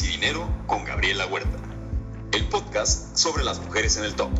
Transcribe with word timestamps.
Y 0.00 0.06
Dinero 0.06 0.48
con 0.66 0.84
Gabriela 0.84 1.26
Huerta, 1.26 1.58
el 2.32 2.48
podcast 2.48 3.14
sobre 3.14 3.44
las 3.44 3.60
mujeres 3.60 3.98
en 3.98 4.04
el 4.04 4.14
top. 4.14 4.30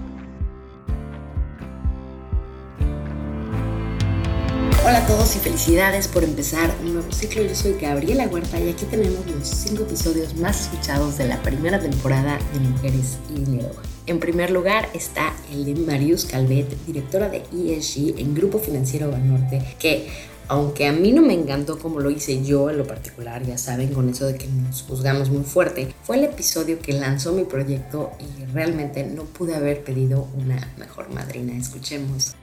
Hola 4.83 5.05
a 5.05 5.07
todos 5.07 5.37
y 5.37 5.41
felicidades 5.41 6.09
por 6.09 6.25
empezar 6.25 6.75
un 6.81 6.95
nuevo 6.95 7.13
ciclo. 7.13 7.43
Yo 7.43 7.55
soy 7.55 7.75
Gabriela 7.75 8.29
Huerta 8.29 8.59
y 8.59 8.71
aquí 8.71 8.87
tenemos 8.87 9.27
los 9.27 9.47
cinco 9.47 9.83
episodios 9.83 10.35
más 10.37 10.63
escuchados 10.63 11.19
de 11.19 11.27
la 11.27 11.43
primera 11.43 11.79
temporada 11.79 12.39
de 12.55 12.61
Mujeres 12.61 13.19
y 13.29 13.41
Dinero. 13.41 13.73
En 14.07 14.21
primer 14.21 14.51
lugar 14.51 14.89
está 14.95 15.35
el 15.53 15.67
de 15.67 15.75
Marius 15.75 16.25
Calvet, 16.25 16.75
directora 16.87 17.29
de 17.29 17.45
ESG 17.53 18.19
en 18.19 18.35
Grupo 18.35 18.59
Financiero 18.59 19.11
Banorte, 19.11 19.77
que 19.79 20.09
aunque 20.49 20.87
a 20.87 20.93
mí 20.93 21.13
no 21.13 21.23
me 21.23 21.35
encantó 21.35 21.79
como 21.79 22.01
lo 22.01 22.11
hice 22.11 22.45
yo 22.45 22.71
en 22.71 22.79
lo 22.79 22.87
particular, 22.87 23.43
ya 23.43 23.59
saben, 23.59 23.93
con 23.93 24.09
eso 24.09 24.27
de 24.27 24.37
que 24.37 24.47
nos 24.47 24.83
juzgamos 24.83 25.31
muy 25.31 25.45
fuerte, 25.45 25.95
fue 26.03 26.17
el 26.17 26.25
episodio 26.25 26.79
que 26.79 26.93
lanzó 26.93 27.33
mi 27.33 27.45
proyecto 27.45 28.13
y 28.19 28.45
realmente 28.47 29.05
no 29.05 29.25
pude 29.25 29.55
haber 29.55 29.85
pedido 29.85 30.29
una 30.35 30.73
mejor 30.79 31.13
madrina. 31.13 31.57
Escuchemos. 31.57 32.35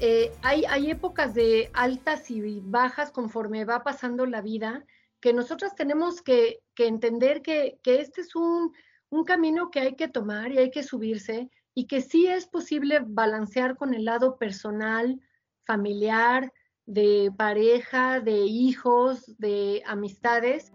Eh, 0.00 0.32
hay, 0.42 0.90
épocas 0.90 1.32
de 1.32 1.70
altas 1.72 2.30
y 2.30 2.60
bajas 2.60 3.10
conforme 3.10 3.64
va 3.64 3.82
pasando 3.82 4.26
la 4.26 4.42
vida, 4.42 4.84
que 5.20 5.32
nosotras 5.32 5.74
tenemos 5.74 6.20
que, 6.20 6.60
entender 6.76 7.40
que, 7.42 7.78
este 7.84 8.20
es 8.20 8.36
un, 8.36 8.72
un 9.08 9.24
camino 9.24 9.70
que 9.70 9.80
hay 9.80 9.94
que 9.94 10.08
tomar 10.08 10.52
y 10.52 10.58
hay 10.58 10.70
que 10.70 10.82
subirse 10.82 11.50
y 11.74 11.86
que 11.86 12.02
sí 12.02 12.26
es 12.26 12.46
posible 12.46 13.00
balancear 13.04 13.76
con 13.76 13.94
el 13.94 14.04
lado 14.04 14.36
personal, 14.36 15.20
familiar, 15.64 16.52
de 16.86 17.32
pareja, 17.36 18.20
de 18.20 18.38
hijos, 18.38 19.36
de 19.38 19.82
amistades. 19.86 20.72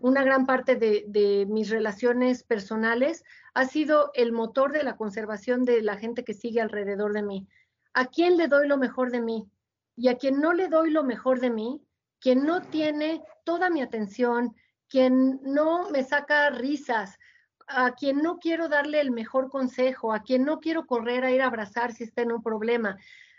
Una 0.00 0.22
gran 0.22 0.46
parte 0.46 0.76
de, 0.76 1.46
mis 1.48 1.70
relaciones 1.70 2.42
personales 2.42 3.24
ha 3.54 3.64
sido 3.64 4.10
el 4.14 4.32
motor 4.32 4.72
de 4.72 4.82
la 4.82 4.96
conservación 4.96 5.64
de 5.64 5.82
la 5.82 5.96
gente 5.96 6.24
que 6.24 6.34
sigue 6.34 6.60
alrededor 6.60 7.12
de 7.12 7.22
mí. 7.22 7.48
¿A 7.94 8.06
quién 8.06 8.36
le 8.36 8.48
doy 8.48 8.68
lo 8.68 8.76
mejor 8.76 9.10
de 9.10 9.20
mí? 9.20 9.48
Y 9.96 10.08
a 10.08 10.16
quien 10.16 10.40
no 10.40 10.52
le 10.52 10.68
doy 10.68 10.90
lo 10.90 11.02
mejor 11.02 11.40
de 11.40 11.50
mí, 11.50 11.82
quien 12.20 12.44
no 12.44 12.62
tiene 12.62 13.22
toda 13.44 13.70
mi 13.70 13.80
atención, 13.80 14.54
quien 14.88 15.40
no 15.42 15.90
me 15.90 16.04
saca 16.04 16.50
risas, 16.50 17.18
a 17.66 17.94
quien 17.94 18.18
no 18.18 18.38
quiero 18.38 18.68
darle 18.68 19.00
el 19.00 19.10
mejor 19.10 19.50
consejo, 19.50 20.12
a 20.12 20.22
quien 20.22 20.44
no 20.44 20.60
quiero 20.60 20.86
correr 20.86 21.24
a 21.24 21.30
ir 21.30 21.42
a 21.42 21.46
abrazar 21.46 21.92
si 21.92 22.04
está 22.04 22.22
en 22.22 22.32
un 22.32 22.42
problema, 22.42 22.96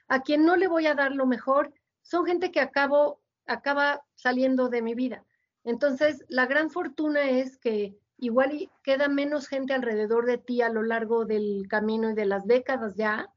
a 0.10 0.22
quien 0.22 0.44
no 0.44 0.56
le 0.56 0.68
voy 0.68 0.88
a 0.88 0.96
dar 0.96 1.14
lo 1.14 1.26
mejor, 1.26 1.72
son 2.02 2.26
gente 2.26 2.52
que 2.52 2.60
acabo, 2.60 3.22
acaba 3.46 4.04
saliendo 4.16 4.68
de 4.68 4.82
mi 4.82 4.96
vida. 4.96 5.24
Entonces, 5.64 6.26
la 6.28 6.48
gran 6.48 6.72
fortuna 6.72 7.30
es 7.30 7.58
que 7.58 7.96
igual 8.18 8.70
queda 8.84 9.08
menos 9.08 9.48
gente 9.48 9.74
alrededor 9.74 10.26
de 10.26 10.40
ti 10.40 10.62
a 10.62 10.70
lo 10.70 10.82
largo 10.82 11.26
del 11.26 11.68
camino 11.70 12.10
y 12.10 12.16
de 12.16 12.26
las 12.26 12.46
décadas 12.46 12.96
ya, 12.96 13.32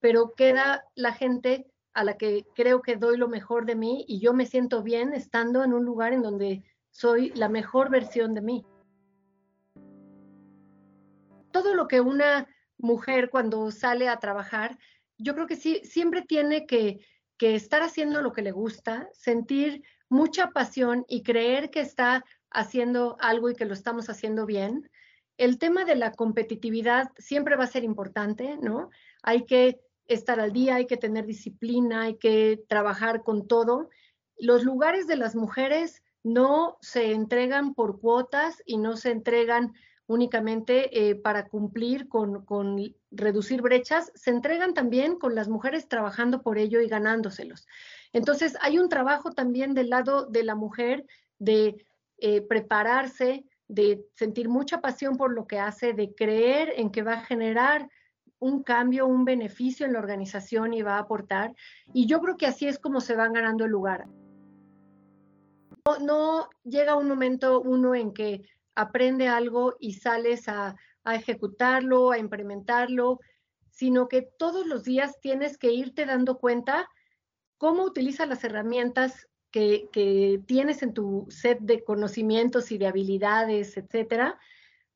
pero 0.00 0.34
queda 0.34 0.84
la 0.94 1.12
gente 1.12 1.66
a 1.92 2.04
la 2.04 2.16
que 2.16 2.46
creo 2.54 2.82
que 2.82 2.96
doy 2.96 3.16
lo 3.16 3.28
mejor 3.28 3.66
de 3.66 3.74
mí 3.74 4.04
y 4.08 4.20
yo 4.20 4.32
me 4.32 4.46
siento 4.46 4.82
bien 4.82 5.12
estando 5.12 5.62
en 5.62 5.74
un 5.74 5.84
lugar 5.84 6.12
en 6.12 6.22
donde 6.22 6.64
soy 6.90 7.30
la 7.34 7.48
mejor 7.48 7.90
versión 7.90 8.32
de 8.34 8.40
mí. 8.42 8.66
Todo 11.50 11.74
lo 11.74 11.88
que 11.88 12.00
una 12.00 12.46
mujer 12.78 13.28
cuando 13.28 13.70
sale 13.70 14.08
a 14.08 14.18
trabajar 14.18 14.78
yo 15.22 15.34
creo 15.34 15.46
que 15.46 15.56
sí, 15.56 15.80
siempre 15.84 16.22
tiene 16.22 16.66
que, 16.66 17.00
estar 17.38 17.82
haciendo 17.82 18.22
lo 18.22 18.32
que 18.32 18.40
le 18.40 18.52
gusta, 18.52 19.08
sentir 19.12 19.82
mucha 20.08 20.50
pasión 20.50 21.04
y 21.08 21.24
creer 21.24 21.70
que 21.70 21.80
está 21.80 22.24
haciendo 22.52 23.16
algo 23.18 23.50
y 23.50 23.56
que 23.56 23.64
lo 23.64 23.74
estamos 23.74 24.08
haciendo 24.08 24.46
bien. 24.46 24.88
El 25.38 25.58
tema 25.58 25.84
de 25.84 25.96
la 25.96 26.12
competitividad 26.12 27.10
siempre 27.18 27.56
va 27.56 27.64
a 27.64 27.66
ser 27.66 27.82
importante, 27.82 28.58
¿no? 28.58 28.90
Hay 29.24 29.44
que 29.44 29.80
estar 30.06 30.38
al 30.38 30.52
día, 30.52 30.76
hay 30.76 30.86
que 30.86 30.96
tener 30.96 31.26
disciplina, 31.26 32.02
hay 32.02 32.16
que 32.16 32.62
trabajar 32.68 33.24
con 33.24 33.48
todo. 33.48 33.90
Los 34.38 34.62
lugares 34.62 35.08
de 35.08 35.16
las 35.16 35.34
mujeres 35.34 36.00
no 36.22 36.76
se 36.80 37.10
entregan 37.10 37.74
por 37.74 37.98
cuotas 38.00 38.62
y 38.64 38.78
no 38.78 38.96
se 38.96 39.10
entregan 39.10 39.72
únicamente 40.06 41.08
eh, 41.08 41.14
para 41.14 41.48
cumplir 41.48 42.08
con, 42.08 42.44
reducir 43.10 43.62
brechas, 43.62 44.12
se 44.14 44.30
entregan 44.30 44.74
también 44.74 45.16
con 45.18 45.34
las 45.34 45.48
mujeres 45.48 45.88
trabajando 45.88 46.42
por 46.42 46.58
ello 46.58 46.80
y 46.80 46.88
ganándoselos. 46.88 47.66
Entonces, 48.12 48.56
hay 48.60 48.78
un 48.78 48.88
trabajo 48.88 49.32
también 49.32 49.74
del 49.74 49.90
lado 49.90 50.26
de 50.26 50.44
la 50.44 50.54
mujer 50.54 51.06
de 51.38 51.86
eh, 52.18 52.42
prepararse, 52.42 53.44
de 53.68 54.04
sentir 54.14 54.48
mucha 54.48 54.80
pasión 54.80 55.16
por 55.16 55.32
lo 55.32 55.46
que 55.46 55.58
hace, 55.58 55.92
de 55.92 56.14
creer 56.14 56.72
en 56.76 56.90
que 56.90 57.02
va 57.02 57.14
a 57.14 57.24
generar 57.24 57.88
un 58.38 58.64
cambio, 58.64 59.06
un 59.06 59.24
beneficio 59.24 59.86
en 59.86 59.92
la 59.92 60.00
organización 60.00 60.74
y 60.74 60.82
va 60.82 60.96
a 60.96 61.00
aportar. 61.00 61.54
Y 61.94 62.06
yo 62.06 62.20
creo 62.20 62.36
que 62.36 62.46
así 62.46 62.66
es 62.66 62.78
como 62.78 63.00
se 63.00 63.14
van 63.14 63.32
ganando 63.32 63.64
el 63.64 63.70
lugar. 63.70 64.06
No 66.00 66.48
llega 66.64 66.96
un 66.96 67.08
momento 67.08 67.60
uno 67.60 67.94
en 67.94 68.12
que 68.12 68.42
aprende 68.74 69.28
algo 69.28 69.76
y 69.78 69.94
sales 69.94 70.48
a, 70.48 70.76
ejecutarlo, 71.04 72.12
a 72.12 72.18
implementarlo, 72.18 73.18
sino 73.70 74.08
que 74.08 74.22
todos 74.22 74.66
los 74.66 74.84
días 74.84 75.18
tienes 75.20 75.58
que 75.58 75.72
irte 75.72 76.06
dando 76.06 76.38
cuenta 76.38 76.88
cómo 77.58 77.82
utilizas 77.82 78.28
las 78.28 78.44
herramientas 78.44 79.26
que, 79.50 79.88
que, 79.92 80.40
tienes 80.46 80.82
en 80.82 80.94
tu 80.94 81.26
set 81.28 81.58
de 81.60 81.82
conocimientos 81.82 82.70
y 82.70 82.78
de 82.78 82.86
habilidades, 82.86 83.76
etcétera. 83.76 84.38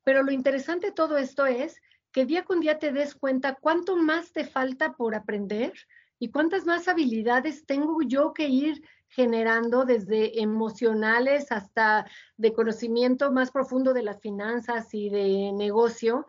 Pero 0.03 0.23
lo 0.23 0.31
interesante 0.31 0.87
de 0.87 0.93
todo 0.93 1.17
esto 1.17 1.45
es 1.45 1.81
que 2.11 2.25
día 2.25 2.45
con 2.45 2.61
día 2.61 2.79
te 2.79 2.91
des 2.91 3.13
cuenta 3.13 3.57
cuánto 3.59 3.97
más 3.97 4.31
te 4.31 4.45
falta 4.45 4.93
por 4.93 5.13
aprender 5.13 5.73
y 6.19 6.31
cuántas 6.31 6.65
más 6.65 6.87
habilidades 6.87 7.65
tengo 7.65 8.01
yo 8.01 8.33
que 8.33 8.47
ir 8.47 8.81
generando 9.09 9.85
desde 9.85 10.41
emocionales 10.41 11.51
hasta 11.51 12.05
de 12.35 12.53
conocimiento 12.53 13.31
más 13.31 13.51
profundo 13.51 13.93
de 13.93 14.03
las 14.03 14.19
finanzas 14.19 14.93
y 14.93 15.09
de 15.09 15.51
negocio 15.53 16.25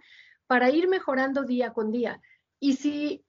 para 0.46 0.70
ir 0.70 0.88
mejorando 0.88 1.44
día 1.44 1.72
con 1.72 1.90
día. 1.90 2.20
Y 2.60 2.74
si 2.76 3.24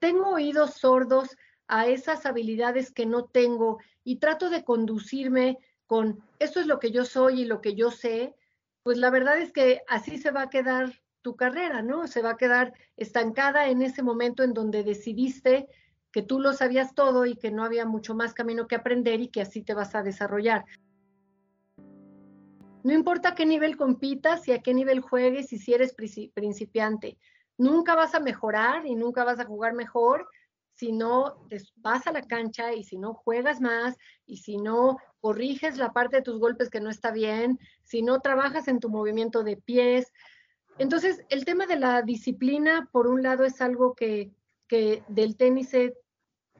tengo 0.00 0.30
oídos 0.30 0.74
sordos 0.74 1.36
a 1.66 1.86
esas 1.86 2.26
habilidades 2.26 2.92
que 2.92 3.06
no 3.06 3.24
tengo 3.24 3.78
y 4.02 4.16
trato 4.16 4.50
de 4.50 4.64
conducirme 4.64 5.58
con 5.86 6.22
esto 6.38 6.60
es 6.60 6.66
lo 6.66 6.78
que 6.78 6.90
yo 6.90 7.04
soy 7.04 7.42
y 7.42 7.44
lo 7.44 7.60
que 7.60 7.74
yo 7.74 7.90
sé, 7.90 8.34
pues 8.82 8.98
la 8.98 9.10
verdad 9.10 9.38
es 9.38 9.52
que 9.52 9.82
así 9.88 10.18
se 10.18 10.30
va 10.30 10.42
a 10.42 10.50
quedar 10.50 10.92
tu 11.22 11.36
carrera, 11.36 11.82
¿no? 11.82 12.06
Se 12.06 12.20
va 12.20 12.32
a 12.32 12.36
quedar 12.36 12.74
estancada 12.96 13.68
en 13.68 13.80
ese 13.80 14.02
momento 14.02 14.42
en 14.42 14.52
donde 14.52 14.82
decidiste 14.82 15.68
que 16.14 16.22
tú 16.22 16.38
lo 16.38 16.52
sabías 16.52 16.94
todo 16.94 17.26
y 17.26 17.34
que 17.34 17.50
no 17.50 17.64
había 17.64 17.86
mucho 17.86 18.14
más 18.14 18.34
camino 18.34 18.68
que 18.68 18.76
aprender 18.76 19.20
y 19.20 19.30
que 19.30 19.40
así 19.40 19.62
te 19.62 19.74
vas 19.74 19.96
a 19.96 20.04
desarrollar. 20.04 20.64
No 22.84 22.92
importa 22.92 23.30
a 23.30 23.34
qué 23.34 23.44
nivel 23.44 23.76
compitas 23.76 24.46
y 24.46 24.52
a 24.52 24.62
qué 24.62 24.74
nivel 24.74 25.00
juegues 25.00 25.52
y 25.52 25.58
si 25.58 25.74
eres 25.74 25.92
principiante, 25.92 27.18
nunca 27.58 27.96
vas 27.96 28.14
a 28.14 28.20
mejorar 28.20 28.86
y 28.86 28.94
nunca 28.94 29.24
vas 29.24 29.40
a 29.40 29.44
jugar 29.44 29.72
mejor 29.74 30.28
si 30.74 30.92
no 30.92 31.34
vas 31.78 32.06
a 32.06 32.12
la 32.12 32.22
cancha 32.22 32.72
y 32.74 32.84
si 32.84 32.96
no 32.96 33.14
juegas 33.14 33.60
más 33.60 33.96
y 34.24 34.36
si 34.36 34.58
no 34.58 34.98
corriges 35.20 35.78
la 35.78 35.92
parte 35.92 36.18
de 36.18 36.22
tus 36.22 36.38
golpes 36.38 36.70
que 36.70 36.80
no 36.80 36.90
está 36.90 37.10
bien, 37.10 37.58
si 37.82 38.02
no 38.02 38.20
trabajas 38.20 38.68
en 38.68 38.78
tu 38.78 38.88
movimiento 38.88 39.42
de 39.42 39.56
pies. 39.56 40.12
Entonces, 40.78 41.24
el 41.28 41.44
tema 41.44 41.66
de 41.66 41.76
la 41.76 42.02
disciplina, 42.02 42.88
por 42.92 43.08
un 43.08 43.24
lado, 43.24 43.44
es 43.44 43.60
algo 43.60 43.94
que, 43.94 44.30
del 45.08 45.36
tenis 45.36 45.74
he 45.74 45.94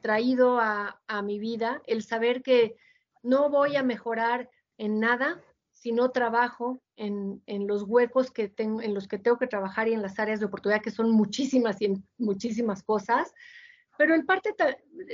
traído 0.05 0.59
a, 0.59 1.01
mi 1.23 1.39
vida, 1.39 1.81
el 1.87 2.03
saber 2.03 2.43
que 2.43 2.75
no 3.23 3.49
voy 3.49 3.75
a 3.75 3.81
mejorar 3.81 4.51
en 4.77 4.99
nada 4.99 5.41
si 5.71 5.93
no 5.93 6.11
trabajo 6.11 6.79
en, 6.95 7.41
los 7.65 7.81
huecos 7.81 8.29
que 8.29 8.47
tengo, 8.47 8.83
en 8.83 8.93
los 8.93 9.07
que 9.07 9.17
tengo 9.17 9.39
que 9.39 9.47
trabajar 9.47 9.87
y 9.87 9.93
en 9.93 10.03
las 10.03 10.19
áreas 10.19 10.39
de 10.39 10.45
oportunidad, 10.45 10.83
que 10.83 10.91
son 10.91 11.09
muchísimas 11.09 11.81
y 11.81 11.95
muchísimas 12.19 12.83
cosas. 12.83 13.33
Pero 13.97 14.13
el 14.13 14.25
parte, 14.25 14.53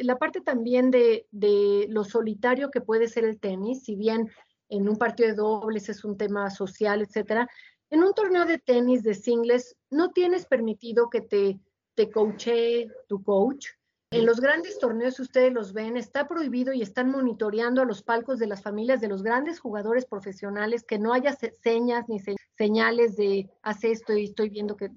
la 0.02 0.18
parte 0.18 0.42
también 0.42 0.92
de, 0.92 1.26
de 1.32 1.86
lo 1.88 2.04
solitario 2.04 2.70
que 2.70 2.82
puede 2.82 3.08
ser 3.08 3.24
el 3.24 3.40
tenis, 3.40 3.86
si 3.86 3.96
bien 3.96 4.30
en 4.68 4.90
un 4.90 4.98
partido 4.98 5.30
de 5.30 5.36
dobles 5.36 5.88
es 5.88 6.04
un 6.04 6.18
tema 6.18 6.50
social, 6.50 7.02
etcétera, 7.02 7.48
en 7.90 8.04
un 8.04 8.14
torneo 8.14 8.46
de 8.46 8.58
tenis 8.58 9.04
de 9.04 9.14
singles 9.14 9.78
no 9.90 10.12
tienes 10.12 10.46
permitido 10.48 11.10
que 11.10 11.22
te, 11.22 11.62
te 11.96 12.12
coache 12.12 12.90
tu 13.08 13.24
coach, 13.24 13.68
en 14.12 14.26
los 14.26 14.42
grandes 14.42 14.78
torneos, 14.78 15.20
ustedes 15.22 15.54
los 15.54 15.72
ven, 15.72 15.96
está 15.96 16.28
prohibido 16.28 16.74
y 16.74 16.82
están 16.82 17.10
monitoreando 17.10 17.82
a 17.82 17.86
los 17.86 18.04
palcos 18.04 18.40
de 18.40 18.48
las 18.48 18.62
familias 18.62 19.00
de 19.00 19.08
los 19.08 19.24
grandes 19.24 19.60
jugadores 19.60 20.06
profesionales, 20.06 20.84
que 20.84 21.00
no 21.00 21.14
haya 21.14 21.36
señas 21.64 22.10
ni 22.10 22.20
señales 22.58 23.16
de 23.16 23.50
hace 23.62 23.92
esto 23.92 24.14
y 24.14 24.26
estoy 24.26 24.50
viendo 24.50 24.76
que 24.76 24.90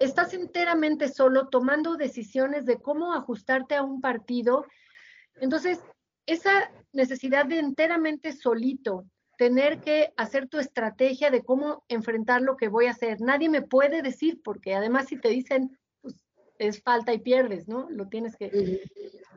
estás 0.00 0.34
enteramente 0.34 1.08
solo 1.08 1.48
tomando 1.48 1.96
decisiones 1.96 2.66
de 2.66 2.78
cómo 2.78 3.14
ajustarte 3.14 3.76
a 3.76 3.84
un 3.84 4.00
partido. 4.00 4.66
Entonces, 5.40 5.80
esa 6.26 6.72
necesidad 6.92 7.46
de 7.46 7.60
enteramente 7.60 8.32
solito 8.32 9.04
tener 9.38 9.80
que 9.80 10.12
hacer 10.16 10.48
tu 10.48 10.58
estrategia 10.58 11.30
de 11.30 11.44
cómo 11.44 11.84
enfrentar 11.86 12.42
lo 12.42 12.56
que 12.56 12.68
voy 12.68 12.86
a 12.86 12.90
hacer. 12.90 13.20
Nadie 13.20 13.48
me 13.48 13.62
puede 13.62 14.02
decir, 14.02 14.40
porque 14.42 14.74
además 14.74 15.06
si 15.06 15.16
te 15.16 15.28
dicen, 15.28 15.78
es 16.68 16.82
falta 16.82 17.12
y 17.12 17.18
pierdes, 17.18 17.68
¿no? 17.68 17.88
Lo 17.90 18.08
tienes 18.08 18.36
que... 18.36 18.82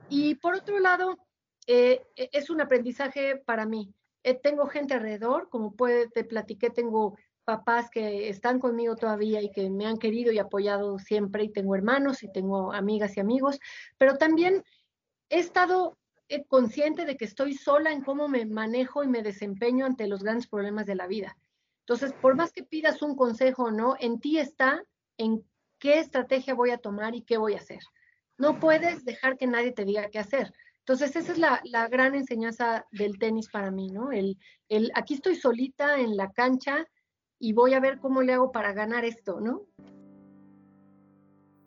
Y 0.09 0.35
por 0.35 0.55
otro 0.55 0.79
lado, 0.79 1.17
eh, 1.65 2.03
e, 2.15 2.29
es 2.31 2.49
un 2.49 2.61
aprendizaje 2.61 3.37
para 3.37 3.65
mí. 3.65 3.93
Eh, 4.23 4.35
tengo 4.35 4.67
gente 4.67 4.93
alrededor, 4.93 5.49
como 5.49 5.75
puede, 5.75 6.07
te 6.09 6.23
platiqué, 6.23 6.69
tengo 6.69 7.17
papás 7.43 7.89
que 7.89 8.29
están 8.29 8.59
conmigo 8.59 8.95
todavía 8.95 9.41
y 9.41 9.51
que 9.51 9.69
me 9.69 9.85
han 9.85 9.97
querido 9.97 10.31
y 10.31 10.39
apoyado 10.39 10.99
siempre, 10.99 11.43
y 11.43 11.49
tengo 11.49 11.75
hermanos 11.75 12.23
y 12.23 12.31
tengo 12.31 12.73
amigas 12.73 13.17
y 13.17 13.19
amigos, 13.19 13.59
pero 13.97 14.17
también 14.17 14.63
he 15.29 15.39
estado 15.39 15.97
eh, 16.27 16.43
consciente 16.45 17.05
de 17.05 17.17
que 17.17 17.25
estoy 17.25 17.53
sola 17.53 17.91
en 17.91 18.01
cómo 18.01 18.27
me 18.27 18.45
manejo 18.45 19.03
y 19.03 19.07
me 19.07 19.21
desempeño 19.21 19.85
ante 19.85 20.07
los 20.07 20.23
grandes 20.23 20.47
problemas 20.47 20.85
de 20.85 20.95
la 20.95 21.07
vida. 21.07 21.37
Entonces, 21.81 22.13
por 22.13 22.35
más 22.35 22.51
que 22.51 22.63
pidas 22.63 23.03
un 23.03 23.15
consejo 23.15 23.65
o 23.65 23.71
no, 23.71 23.95
en 23.99 24.19
ti 24.19 24.39
está 24.39 24.83
en 25.17 25.43
qué 25.85 25.99
estrategia 25.99 26.55
voy 26.55 26.71
a 26.71 26.79
tomar 26.79 27.13
y 27.13 27.21
qué 27.21 27.37
voy 27.37 27.53
a 27.53 27.57
hacer. 27.57 27.77
No 28.39 28.59
puedes 28.59 29.05
dejar 29.05 29.37
que 29.37 29.45
nadie 29.45 29.71
te 29.71 29.85
diga 29.85 30.09
qué 30.09 30.17
hacer. 30.17 30.51
Entonces, 30.79 31.15
esa 31.15 31.31
es 31.31 31.37
la, 31.37 31.87
gran 31.89 32.15
enseñanza 32.15 32.87
del 32.89 33.19
tenis 33.19 33.49
para 33.51 33.69
mí, 33.69 33.89
¿no? 33.89 34.11
El, 34.11 34.39
el, 34.67 34.91
aquí 34.95 35.13
estoy 35.13 35.35
solita 35.35 35.99
en 35.99 36.17
la 36.17 36.31
cancha 36.31 36.87
y 37.37 37.53
voy 37.53 37.75
a 37.75 37.79
ver 37.79 37.99
cómo 37.99 38.23
le 38.23 38.33
hago 38.33 38.51
para 38.51 38.73
ganar 38.73 39.05
esto, 39.05 39.39
¿no? 39.39 39.67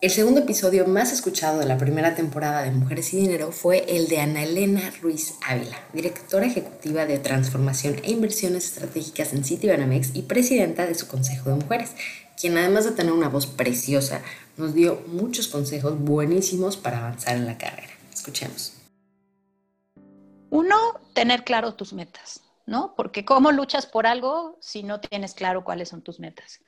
El 0.00 0.10
segundo 0.10 0.42
episodio 0.42 0.86
más 0.86 1.12
escuchado 1.12 1.58
de 1.58 1.66
la 1.66 1.76
primera 1.76 2.14
temporada 2.14 2.62
de 2.62 2.70
Mujeres 2.70 3.12
y 3.12 3.16
Dinero 3.16 3.50
fue 3.50 3.84
el 3.96 4.06
de 4.06 4.20
Ana 4.20 4.44
Elena 4.44 4.92
Ruiz 5.02 5.34
Ávila, 5.44 5.76
directora 5.92 6.46
ejecutiva 6.46 7.04
de 7.04 7.18
Transformación 7.18 7.96
e 8.04 8.12
Inversiones 8.12 8.66
Estratégicas 8.66 9.32
en 9.32 9.42
Citibanamex 9.42 10.14
y 10.14 10.22
presidenta 10.22 10.86
de 10.86 10.94
su 10.94 11.08
Consejo 11.08 11.50
de 11.50 11.56
Mujeres, 11.56 11.96
quien 12.40 12.56
además 12.56 12.84
de 12.84 12.92
tener 12.92 13.12
una 13.12 13.28
voz 13.28 13.48
preciosa, 13.48 14.22
nos 14.56 14.72
dio 14.72 15.02
muchos 15.08 15.48
consejos 15.48 15.98
buenísimos 15.98 16.76
para 16.76 16.98
avanzar 16.98 17.34
en 17.34 17.46
la 17.46 17.58
carrera. 17.58 17.92
Escuchemos. 18.14 18.74
Uno, 20.50 20.76
tener 21.12 21.42
claro 21.42 21.74
tus 21.74 21.92
metas, 21.92 22.44
¿no? 22.66 22.94
Porque 22.94 23.24
¿cómo 23.24 23.50
luchas 23.50 23.86
por 23.86 24.06
algo 24.06 24.58
si 24.60 24.84
no 24.84 25.00
tienes 25.00 25.34
claro 25.34 25.64
cuáles 25.64 25.88
son 25.88 26.02
tus 26.02 26.20
metas? 26.20 26.60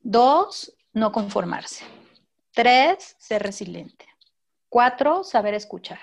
Dos, 0.00 0.76
no 0.92 1.10
conformarse 1.10 1.84
Tres, 2.52 3.16
ser 3.18 3.42
resiliente. 3.42 4.06
Cuatro, 4.68 5.24
saber 5.24 5.54
escuchar. 5.54 6.00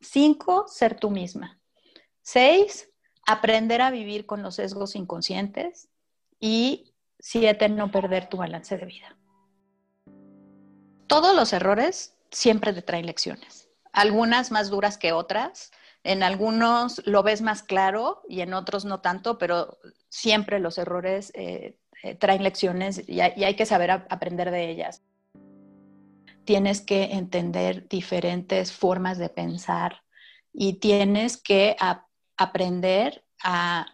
Cinco, 0.00 0.66
ser 0.66 0.98
tú 0.98 1.10
misma. 1.10 1.60
Seis, 2.22 2.90
aprender 3.26 3.80
a 3.82 3.90
vivir 3.90 4.26
con 4.26 4.42
los 4.42 4.56
sesgos 4.56 4.96
inconscientes. 4.96 5.88
Y 6.40 6.94
siete, 7.18 7.68
no 7.68 7.90
perder 7.90 8.28
tu 8.28 8.38
balance 8.38 8.76
de 8.76 8.86
vida. 8.86 9.16
Todos 11.06 11.36
los 11.36 11.52
errores 11.52 12.16
siempre 12.30 12.72
te 12.72 12.82
traen 12.82 13.06
lecciones, 13.06 13.68
algunas 13.92 14.50
más 14.50 14.70
duras 14.70 14.98
que 14.98 15.12
otras. 15.12 15.70
En 16.04 16.22
algunos 16.22 17.06
lo 17.06 17.22
ves 17.22 17.42
más 17.42 17.62
claro 17.62 18.22
y 18.28 18.40
en 18.40 18.54
otros 18.54 18.84
no 18.84 19.00
tanto, 19.00 19.38
pero 19.38 19.78
siempre 20.08 20.58
los 20.58 20.78
errores 20.78 21.30
eh, 21.34 21.78
eh, 22.02 22.14
traen 22.16 22.42
lecciones 22.42 23.08
y 23.08 23.20
hay, 23.20 23.54
que 23.54 23.66
saber 23.66 23.90
aprender 23.90 24.50
de 24.50 24.70
ellas 24.70 25.02
tienes 26.44 26.80
que 26.80 27.04
entender 27.12 27.88
diferentes 27.88 28.72
formas 28.72 29.18
de 29.18 29.28
pensar 29.28 30.02
y 30.52 30.74
tienes 30.74 31.36
que 31.36 31.76
aprender 32.36 33.24
a 33.42 33.86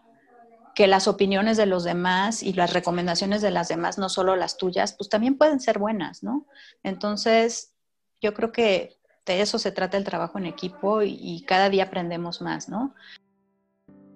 que 0.74 0.86
las 0.86 1.08
opiniones 1.08 1.56
de 1.56 1.66
los 1.66 1.84
demás 1.84 2.42
y 2.42 2.52
las 2.52 2.72
recomendaciones 2.72 3.42
de 3.42 3.50
las 3.50 3.68
demás, 3.68 3.98
no 3.98 4.08
solo 4.08 4.36
las 4.36 4.56
tuyas, 4.56 4.94
pues 4.96 5.08
también 5.08 5.36
pueden 5.36 5.60
ser 5.60 5.78
buenas, 5.78 6.22
¿no? 6.22 6.46
Entonces, 6.84 7.74
yo 8.20 8.32
creo 8.32 8.52
que 8.52 8.98
de 9.26 9.40
eso 9.40 9.58
se 9.58 9.72
trata 9.72 9.96
el 9.96 10.04
trabajo 10.04 10.38
en 10.38 10.46
equipo 10.46 11.02
y, 11.02 11.44
cada 11.46 11.68
día 11.68 11.84
aprendemos 11.84 12.40
más, 12.40 12.68
¿no? 12.68 12.94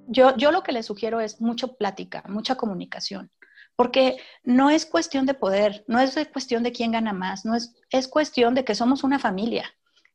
Yo, 0.06 0.36
yo 0.36 0.52
lo 0.52 0.62
que 0.62 0.72
le 0.72 0.82
sugiero 0.82 1.20
es 1.20 1.40
mucho 1.40 1.76
plática, 1.76 2.22
mucha 2.28 2.54
comunicación 2.54 3.30
porque 3.76 4.18
no 4.42 4.70
es 4.70 4.86
cuestión 4.86 5.26
de 5.26 5.34
poder, 5.34 5.84
no 5.88 6.00
es 6.00 6.14
cuestión 6.32 6.62
de 6.62 6.72
quién 6.72 6.92
gana 6.92 7.12
más, 7.12 7.44
no 7.44 7.54
es, 7.54 7.74
es 7.90 8.08
cuestión 8.08 8.54
de 8.54 8.64
que 8.64 8.74
somos 8.74 9.04
una 9.04 9.18
familia. 9.18 9.72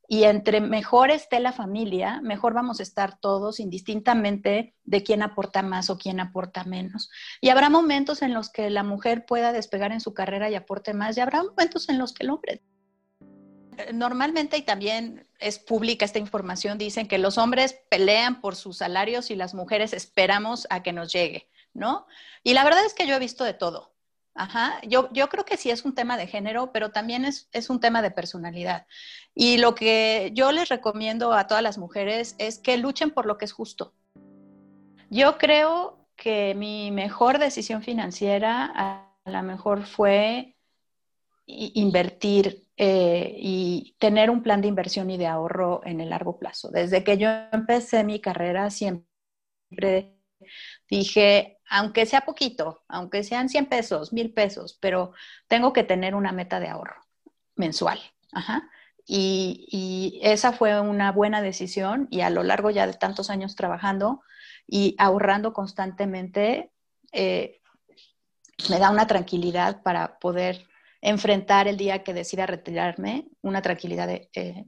Y 0.10 0.24
entre 0.24 0.62
mejor 0.62 1.12
esté 1.12 1.42
la 1.42 1.52
familia, 1.52 2.22
mejor 2.22 2.54
vamos 2.54 2.80
a 2.80 2.84
estar 2.84 3.20
todos 3.20 3.60
indistintamente 3.60 4.74
de 4.86 5.04
quién 5.04 5.22
aporta 5.22 5.62
más 5.64 5.90
o 5.90 5.98
quién 5.98 6.22
aporta 6.22 6.64
menos. 6.64 7.10
Y 7.42 7.50
habrá 7.50 7.70
momentos 7.70 8.22
en 8.22 8.34
los 8.34 8.50
que 8.50 8.70
la 8.70 8.84
mujer 8.84 9.26
pueda 9.26 9.52
despegar 9.52 9.92
en 9.92 10.00
su 10.00 10.14
carrera 10.14 10.50
y 10.50 10.56
aporte 10.56 10.94
más, 10.94 11.18
y 11.18 11.20
habrá 11.20 11.44
momentos 11.44 11.90
en 11.90 11.98
los 11.98 12.14
que 12.14 12.24
el 12.24 12.30
hombre. 12.30 12.64
Normalmente, 13.94 14.58
y 14.58 14.62
también 14.62 15.28
es 15.40 15.60
pública 15.60 16.06
esta 16.06 16.20
información, 16.20 16.78
dicen 16.78 17.10
que 17.10 17.18
los 17.18 17.38
hombres 17.38 17.78
pelean 17.90 18.40
por 18.40 18.56
sus 18.56 18.78
salarios 18.78 19.30
y 19.30 19.36
las 19.36 19.54
mujeres 19.54 19.92
esperamos 19.92 20.68
a 20.70 20.84
que 20.84 20.94
nos 20.94 21.12
llegue. 21.12 21.50
¿No? 21.78 22.08
Y 22.44 22.54
la 22.54 22.64
verdad 22.64 22.86
es 22.86 22.94
que 22.94 23.08
yo 23.08 23.16
he 23.16 23.20
visto 23.20 23.44
de 23.44 23.54
todo. 23.54 23.94
Ajá, 24.34 24.80
yo, 24.88 25.10
yo 25.14 25.30
creo 25.30 25.46
que 25.46 25.58
sí 25.58 25.72
es 25.72 25.84
un 25.84 25.96
tema 25.96 26.16
de 26.18 26.28
género, 26.28 26.72
pero 26.72 26.92
también 26.92 27.26
es, 27.26 27.50
es, 27.52 27.70
un 27.72 27.80
tema 27.80 28.02
de 28.02 28.12
personalidad. 28.12 28.86
Y 29.34 29.58
lo 29.58 29.74
que 29.74 30.32
yo 30.34 30.52
les 30.52 30.70
recomiendo 30.70 31.34
a 31.34 31.48
todas 31.48 31.64
las 31.64 31.80
mujeres 31.80 32.36
es 32.38 32.60
que 32.60 32.78
luchen 32.78 33.12
por 33.12 33.26
lo 33.26 33.38
que 33.38 33.46
es 33.46 33.52
justo. 33.52 33.94
Yo 35.10 35.38
creo 35.40 36.08
que 36.16 36.54
mi 36.56 36.92
mejor 36.92 37.40
decisión 37.40 37.82
financiera 37.82 38.72
a 38.76 39.32
lo 39.32 39.44
mejor 39.44 39.86
fue 39.86 40.56
invertir 41.48 42.68
eh, 42.76 43.34
y 43.40 43.96
tener 43.98 44.30
un 44.30 44.44
plan 44.44 44.62
de 44.62 44.68
inversión 44.68 45.10
y 45.10 45.18
de 45.18 45.28
ahorro 45.28 45.82
en 45.86 46.02
el 46.02 46.10
largo 46.10 46.38
plazo. 46.38 46.70
Desde 46.70 47.04
que 47.04 47.18
yo 47.18 47.30
empecé 47.52 48.04
mi 48.04 48.20
carrera 48.20 48.70
siempre 48.70 50.17
dije, 50.90 51.60
aunque 51.70 52.06
sea 52.06 52.22
poquito, 52.22 52.84
aunque 52.88 53.24
sean 53.24 53.50
100 53.50 53.66
pesos, 53.68 54.14
1000 54.14 54.34
pesos, 54.34 54.78
pero 54.80 55.14
tengo 55.48 55.74
que 55.74 55.84
tener 55.84 56.16
una 56.16 56.32
meta 56.32 56.60
de 56.60 56.70
ahorro 56.70 57.06
mensual. 57.56 58.00
Y, 59.06 60.20
esa 60.22 60.52
fue 60.52 60.80
una 60.82 61.12
buena 61.12 61.42
decisión 61.42 62.08
y 62.12 62.22
a 62.22 62.30
lo 62.30 62.44
largo 62.44 62.70
ya 62.70 62.86
de 62.86 62.94
tantos 62.94 63.30
años 63.30 63.56
trabajando 63.56 64.22
y 64.68 64.96
ahorrando 64.98 65.54
constantemente, 65.54 66.72
eh, 67.14 67.62
me 68.70 68.80
da 68.80 68.90
una 68.90 69.08
tranquilidad 69.08 69.82
para 69.82 70.20
poder 70.20 70.68
enfrentar 71.02 71.68
el 71.68 71.78
día 71.78 72.04
que 72.04 72.14
decida 72.14 72.46
retirarme, 72.46 73.28
una 73.42 73.62
tranquilidad, 73.62 74.10
eh, 74.10 74.66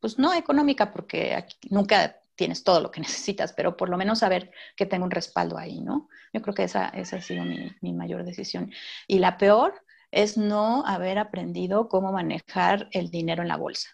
pues 0.00 0.18
no 0.18 0.34
económica, 0.34 0.92
porque 0.92 1.46
nunca 1.70 2.18
tienes 2.36 2.62
todo 2.62 2.80
lo 2.80 2.90
que 2.90 3.00
necesitas, 3.00 3.52
pero 3.52 3.76
por 3.76 3.88
lo 3.88 3.96
menos 3.96 4.20
saber 4.20 4.50
que 4.76 4.86
tengo 4.86 5.04
un 5.04 5.10
respaldo 5.10 5.58
ahí, 5.58 5.80
¿no? 5.80 6.08
Yo 6.32 6.42
creo 6.42 6.54
que 6.54 6.64
esa, 6.64 6.88
esa 6.90 7.16
ha 7.16 7.20
sido 7.20 7.44
mi, 7.44 7.72
mi 7.80 7.92
mayor 7.92 8.24
decisión. 8.24 8.70
Y 9.06 9.18
la 9.18 9.38
peor 9.38 9.82
es 10.10 10.36
no 10.36 10.84
haber 10.86 11.18
aprendido 11.18 11.88
cómo 11.88 12.12
manejar 12.12 12.88
el 12.92 13.10
dinero 13.10 13.42
en 13.42 13.48
la 13.48 13.56
bolsa. 13.56 13.88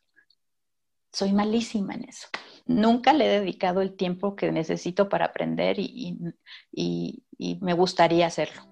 Soy 1.13 1.33
malísima 1.33 1.95
en 1.95 2.05
eso. 2.05 2.29
Nunca 2.65 3.13
le 3.13 3.27
he 3.27 3.41
dedicado 3.41 3.83
el 3.83 3.97
tiempo 3.97 4.35
que 4.35 4.51
necesito 4.51 5.09
para 5.09 5.27
aprender 5.27 5.79
y, 5.79 6.17
y, 6.71 7.25
y 7.37 7.59
me 7.61 7.75
gustaría 7.75 8.27
hacerlo. 8.27 8.72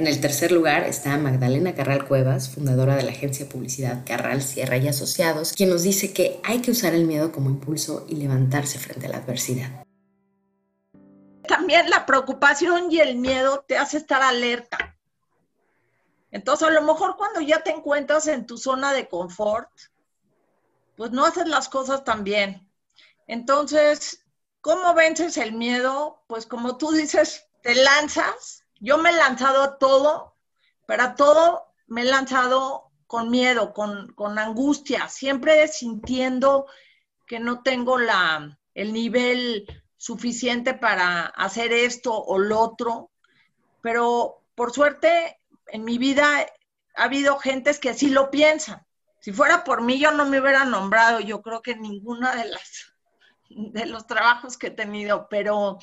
En 0.00 0.06
el 0.06 0.18
tercer 0.18 0.50
lugar 0.50 0.84
está 0.84 1.18
Magdalena 1.18 1.74
Carral 1.74 2.08
Cuevas, 2.08 2.48
fundadora 2.48 2.96
de 2.96 3.02
la 3.02 3.10
agencia 3.10 3.46
publicidad 3.46 4.02
Carral 4.06 4.40
Sierra 4.40 4.78
y 4.78 4.88
Asociados, 4.88 5.52
quien 5.52 5.68
nos 5.68 5.82
dice 5.82 6.14
que 6.14 6.40
hay 6.42 6.62
que 6.62 6.70
usar 6.70 6.94
el 6.94 7.04
miedo 7.04 7.32
como 7.32 7.50
impulso 7.50 8.06
y 8.08 8.16
levantarse 8.16 8.78
frente 8.78 9.04
a 9.04 9.10
la 9.10 9.18
adversidad. 9.18 9.84
También 11.46 11.90
la 11.90 12.06
preocupación 12.06 12.90
y 12.90 13.00
el 13.00 13.16
miedo 13.16 13.62
te 13.68 13.76
hace 13.76 13.98
estar 13.98 14.22
alerta. 14.22 14.96
Entonces, 16.30 16.66
a 16.66 16.70
lo 16.70 16.80
mejor 16.80 17.18
cuando 17.18 17.42
ya 17.42 17.62
te 17.62 17.68
encuentras 17.68 18.26
en 18.26 18.46
tu 18.46 18.56
zona 18.56 18.94
de 18.94 19.06
confort, 19.06 19.68
pues 20.96 21.10
no 21.10 21.26
haces 21.26 21.46
las 21.46 21.68
cosas 21.68 22.04
tan 22.04 22.24
bien. 22.24 22.66
Entonces, 23.26 24.24
¿cómo 24.62 24.94
vences 24.94 25.36
el 25.36 25.52
miedo? 25.52 26.22
Pues 26.26 26.46
como 26.46 26.78
tú 26.78 26.90
dices, 26.90 27.44
te 27.60 27.74
lanzas 27.74 28.59
yo 28.80 28.98
me 28.98 29.10
he 29.10 29.16
lanzado 29.16 29.62
a 29.62 29.78
todo, 29.78 30.36
pero 30.86 31.02
a 31.04 31.14
todo 31.14 31.72
me 31.86 32.02
he 32.02 32.04
lanzado 32.04 32.90
con 33.06 33.30
miedo, 33.30 33.72
con, 33.72 34.38
angustia, 34.38 35.08
siempre 35.08 35.68
sintiendo 35.68 36.66
que 37.26 37.38
no 37.38 37.62
tengo 37.62 37.98
la, 37.98 38.58
el 38.74 38.92
nivel 38.92 39.66
suficiente 39.96 40.74
para 40.74 41.26
hacer 41.26 41.72
esto 41.72 42.14
o 42.14 42.38
lo 42.38 42.58
otro, 42.58 43.10
pero 43.82 44.42
por 44.54 44.72
suerte 44.72 45.40
en 45.66 45.84
mi 45.84 45.98
vida 45.98 46.46
ha 46.96 47.04
habido 47.04 47.38
gentes 47.38 47.78
que 47.78 47.90
así 47.90 48.10
lo 48.10 48.30
piensan. 48.30 48.84
Si 49.20 49.32
fuera 49.32 49.64
por 49.64 49.82
mí, 49.82 49.98
yo 49.98 50.12
no 50.12 50.24
me 50.24 50.40
hubiera 50.40 50.64
nombrado, 50.64 51.20
yo 51.20 51.42
creo 51.42 51.60
que 51.60 51.76
ninguna 51.76 52.34
de 52.34 52.46
las 52.46 52.94
de 53.50 53.86
los 53.86 54.06
trabajos 54.06 54.56
que 54.56 54.68
he 54.68 54.70
tenido, 54.70 55.26
pero 55.28 55.78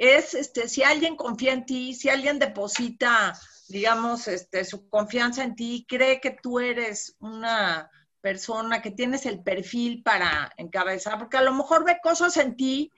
es 0.00 0.32
este 0.32 0.66
si 0.66 0.82
alguien 0.82 1.14
confía 1.14 1.52
en 1.52 1.66
ti, 1.66 1.92
si 1.92 2.08
alguien 2.08 2.38
deposita, 2.38 3.38
digamos, 3.68 4.28
este 4.28 4.64
su 4.64 4.88
confianza 4.88 5.44
en 5.44 5.54
ti, 5.54 5.84
cree 5.86 6.22
que 6.22 6.30
tú 6.30 6.58
eres 6.58 7.16
una 7.20 7.90
persona 8.22 8.80
que 8.80 8.92
tienes 8.92 9.26
el 9.26 9.42
perfil 9.42 10.02
para 10.02 10.50
encabezar, 10.56 11.18
porque 11.18 11.36
a 11.36 11.42
lo 11.42 11.52
mejor 11.52 11.84
ve 11.84 11.98
cosas 12.02 12.38
en 12.38 12.56
ti 12.56 12.90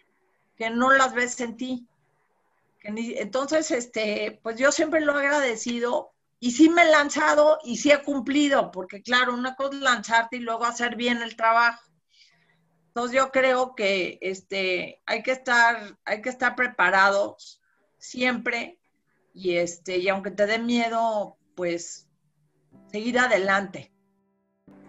que 0.57 0.71
no 0.71 0.93
las 0.93 1.13
ves 1.13 1.41
en 1.41 1.57
ti. 1.57 1.89
Entonces, 2.85 3.73
este, 3.73 4.39
pues 4.45 4.57
yo 4.57 4.71
siempre 4.71 5.01
lo 5.01 5.19
he 5.19 5.27
agradecido 5.27 6.13
y 6.39 6.53
sí 6.53 6.69
me 6.69 6.83
he 6.83 6.91
lanzado 6.91 7.59
y 7.65 7.79
sí 7.79 7.91
he 7.91 8.01
cumplido, 8.01 8.71
porque 8.71 9.03
claro, 9.03 9.35
una 9.35 9.57
cosa 9.57 9.75
es 9.75 9.83
lanzarte 9.83 10.37
y 10.37 10.41
luego 10.41 10.67
hacer 10.67 10.95
bien 10.95 11.21
el 11.21 11.35
trabajo. 11.35 11.83
Entonces 12.93 13.17
yo 13.17 13.31
creo 13.31 13.75
que 13.75 14.19
este, 14.21 15.03
hay 15.07 15.23
que 15.23 15.33
estar, 15.33 15.99
hay 16.05 16.21
que 16.21 16.29
estar 16.29 16.55
preparados 16.55 17.61
siempre 17.99 18.79
y 19.33 19.57
este, 19.57 19.99
y 19.99 20.09
aunque 20.09 20.31
te 20.31 20.47
dé 20.47 20.59
miedo, 20.59 21.39
pues 21.55 22.07
seguir 22.91 23.19
adelante 23.19 23.93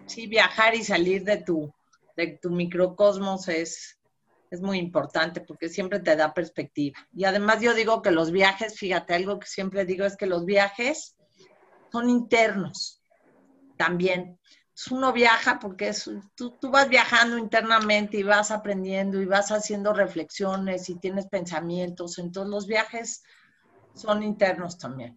sí, 0.06 0.26
viajar 0.26 0.74
y 0.74 0.84
salir 0.84 1.24
de 1.24 1.38
tu, 1.38 1.72
de 2.16 2.38
tu 2.40 2.50
microcosmos 2.50 3.48
es, 3.48 3.98
es 4.50 4.60
muy 4.60 4.78
importante 4.78 5.40
porque 5.40 5.68
siempre 5.68 6.00
te 6.00 6.16
da 6.16 6.34
perspectiva. 6.34 6.98
Y 7.12 7.24
además 7.24 7.60
yo 7.60 7.74
digo 7.74 8.02
que 8.02 8.10
los 8.10 8.30
viajes, 8.30 8.78
fíjate, 8.78 9.14
algo 9.14 9.38
que 9.38 9.46
siempre 9.46 9.84
digo 9.84 10.04
es 10.04 10.16
que 10.16 10.26
los 10.26 10.44
viajes 10.44 11.16
son 11.90 12.08
internos 12.08 13.02
también. 13.76 14.38
Uno 14.90 15.12
viaja 15.12 15.58
porque 15.60 15.88
es, 15.88 16.10
tú, 16.34 16.50
tú, 16.60 16.70
vas 16.70 16.88
viajando 16.88 17.38
internamente 17.38 18.18
y 18.18 18.22
vas 18.22 18.50
aprendiendo 18.50 19.20
y 19.20 19.26
vas 19.26 19.52
haciendo 19.52 19.92
reflexiones 19.92 20.88
y 20.88 20.96
tienes 20.96 21.26
pensamientos. 21.26 22.18
Entonces 22.18 22.50
los 22.50 22.66
viajes 22.66 23.22
son 23.94 24.22
internos 24.22 24.78
también. 24.78 25.16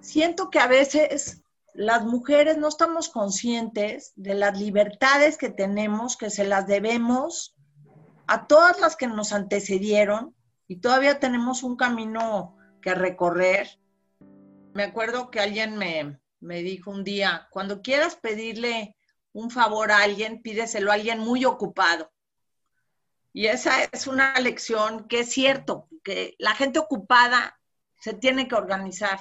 Siento 0.00 0.50
que 0.50 0.60
a 0.60 0.68
veces 0.68 1.42
las 1.74 2.04
mujeres 2.04 2.58
no 2.58 2.68
estamos 2.68 3.08
conscientes 3.08 4.12
de 4.16 4.34
las 4.34 4.58
libertades 4.58 5.36
que 5.36 5.50
tenemos, 5.50 6.16
que 6.16 6.30
se 6.30 6.44
las 6.44 6.66
debemos 6.66 7.56
a 8.26 8.46
todas 8.46 8.80
las 8.80 8.96
que 8.96 9.08
nos 9.08 9.32
antecedieron 9.32 10.34
y 10.68 10.76
todavía 10.76 11.18
tenemos 11.18 11.62
un 11.62 11.76
camino 11.76 12.56
que 12.82 12.94
recorrer. 12.94 13.80
Me 14.74 14.84
acuerdo 14.84 15.30
que 15.30 15.40
alguien 15.40 15.76
me, 15.76 16.20
me 16.40 16.62
dijo 16.62 16.90
un 16.90 17.04
día, 17.04 17.48
cuando 17.50 17.82
quieras 17.82 18.16
pedirle 18.16 18.96
un 19.32 19.50
favor 19.50 19.92
a 19.92 20.02
alguien, 20.02 20.42
pídeselo 20.42 20.90
a 20.90 20.94
alguien 20.94 21.18
muy 21.18 21.44
ocupado. 21.44 22.10
Y 23.32 23.46
esa 23.46 23.84
es 23.84 24.06
una 24.06 24.34
lección 24.40 25.06
que 25.06 25.20
es 25.20 25.30
cierto, 25.30 25.88
que 26.02 26.34
la 26.38 26.54
gente 26.54 26.78
ocupada 26.78 27.58
se 28.00 28.14
tiene 28.14 28.48
que 28.48 28.54
organizar. 28.54 29.20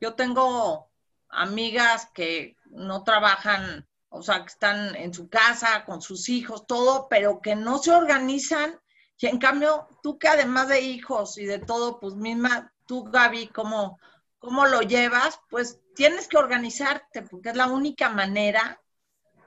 Yo 0.00 0.14
tengo 0.14 0.90
amigas 1.28 2.08
que 2.14 2.56
no 2.66 3.04
trabajan, 3.04 3.86
o 4.08 4.22
sea, 4.22 4.40
que 4.40 4.48
están 4.48 4.94
en 4.96 5.12
su 5.12 5.28
casa 5.28 5.84
con 5.84 6.00
sus 6.00 6.28
hijos, 6.28 6.66
todo, 6.66 7.08
pero 7.08 7.40
que 7.40 7.54
no 7.56 7.78
se 7.78 7.90
organizan. 7.90 8.78
Y 9.18 9.26
en 9.26 9.38
cambio, 9.38 9.86
tú 10.02 10.18
que 10.18 10.28
además 10.28 10.68
de 10.68 10.80
hijos 10.80 11.38
y 11.38 11.44
de 11.44 11.58
todo, 11.58 12.00
pues 12.00 12.14
misma, 12.14 12.72
tú 12.86 13.04
Gaby, 13.04 13.48
¿cómo, 13.48 13.98
cómo 14.42 14.66
lo 14.66 14.82
llevas? 14.82 15.40
Pues 15.48 15.80
tienes 15.94 16.28
que 16.28 16.36
organizarte, 16.36 17.22
porque 17.22 17.50
es 17.50 17.56
la 17.56 17.68
única 17.68 18.10
manera 18.10 18.80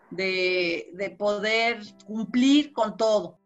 de, 0.09 0.89
de 0.93 1.09
poder 1.11 1.81
cumplir 2.07 2.71
con 2.73 2.97
todo. 2.97 3.37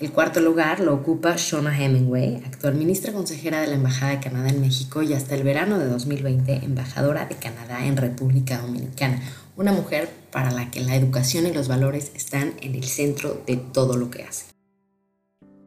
El 0.00 0.12
cuarto 0.12 0.40
lugar 0.40 0.80
lo 0.80 0.92
ocupa 0.92 1.36
Shona 1.36 1.74
Hemingway, 1.78 2.42
actual 2.44 2.74
ministra 2.74 3.14
consejera 3.14 3.62
de 3.62 3.68
la 3.68 3.76
Embajada 3.76 4.12
de 4.12 4.20
Canadá 4.20 4.50
en 4.50 4.60
México 4.60 5.00
y 5.00 5.14
hasta 5.14 5.34
el 5.34 5.42
verano 5.42 5.78
de 5.78 5.86
2020 5.86 6.64
embajadora 6.64 7.24
de 7.24 7.36
Canadá 7.36 7.86
en 7.86 7.96
República 7.96 8.58
Dominicana, 8.58 9.22
una 9.56 9.72
mujer 9.72 10.10
para 10.32 10.50
la 10.50 10.70
que 10.70 10.80
la 10.80 10.96
educación 10.96 11.46
y 11.46 11.52
los 11.52 11.68
valores 11.68 12.12
están 12.14 12.54
en 12.60 12.74
el 12.74 12.84
centro 12.84 13.40
de 13.46 13.56
todo 13.56 13.96
lo 13.96 14.10
que 14.10 14.24
hace. 14.24 14.52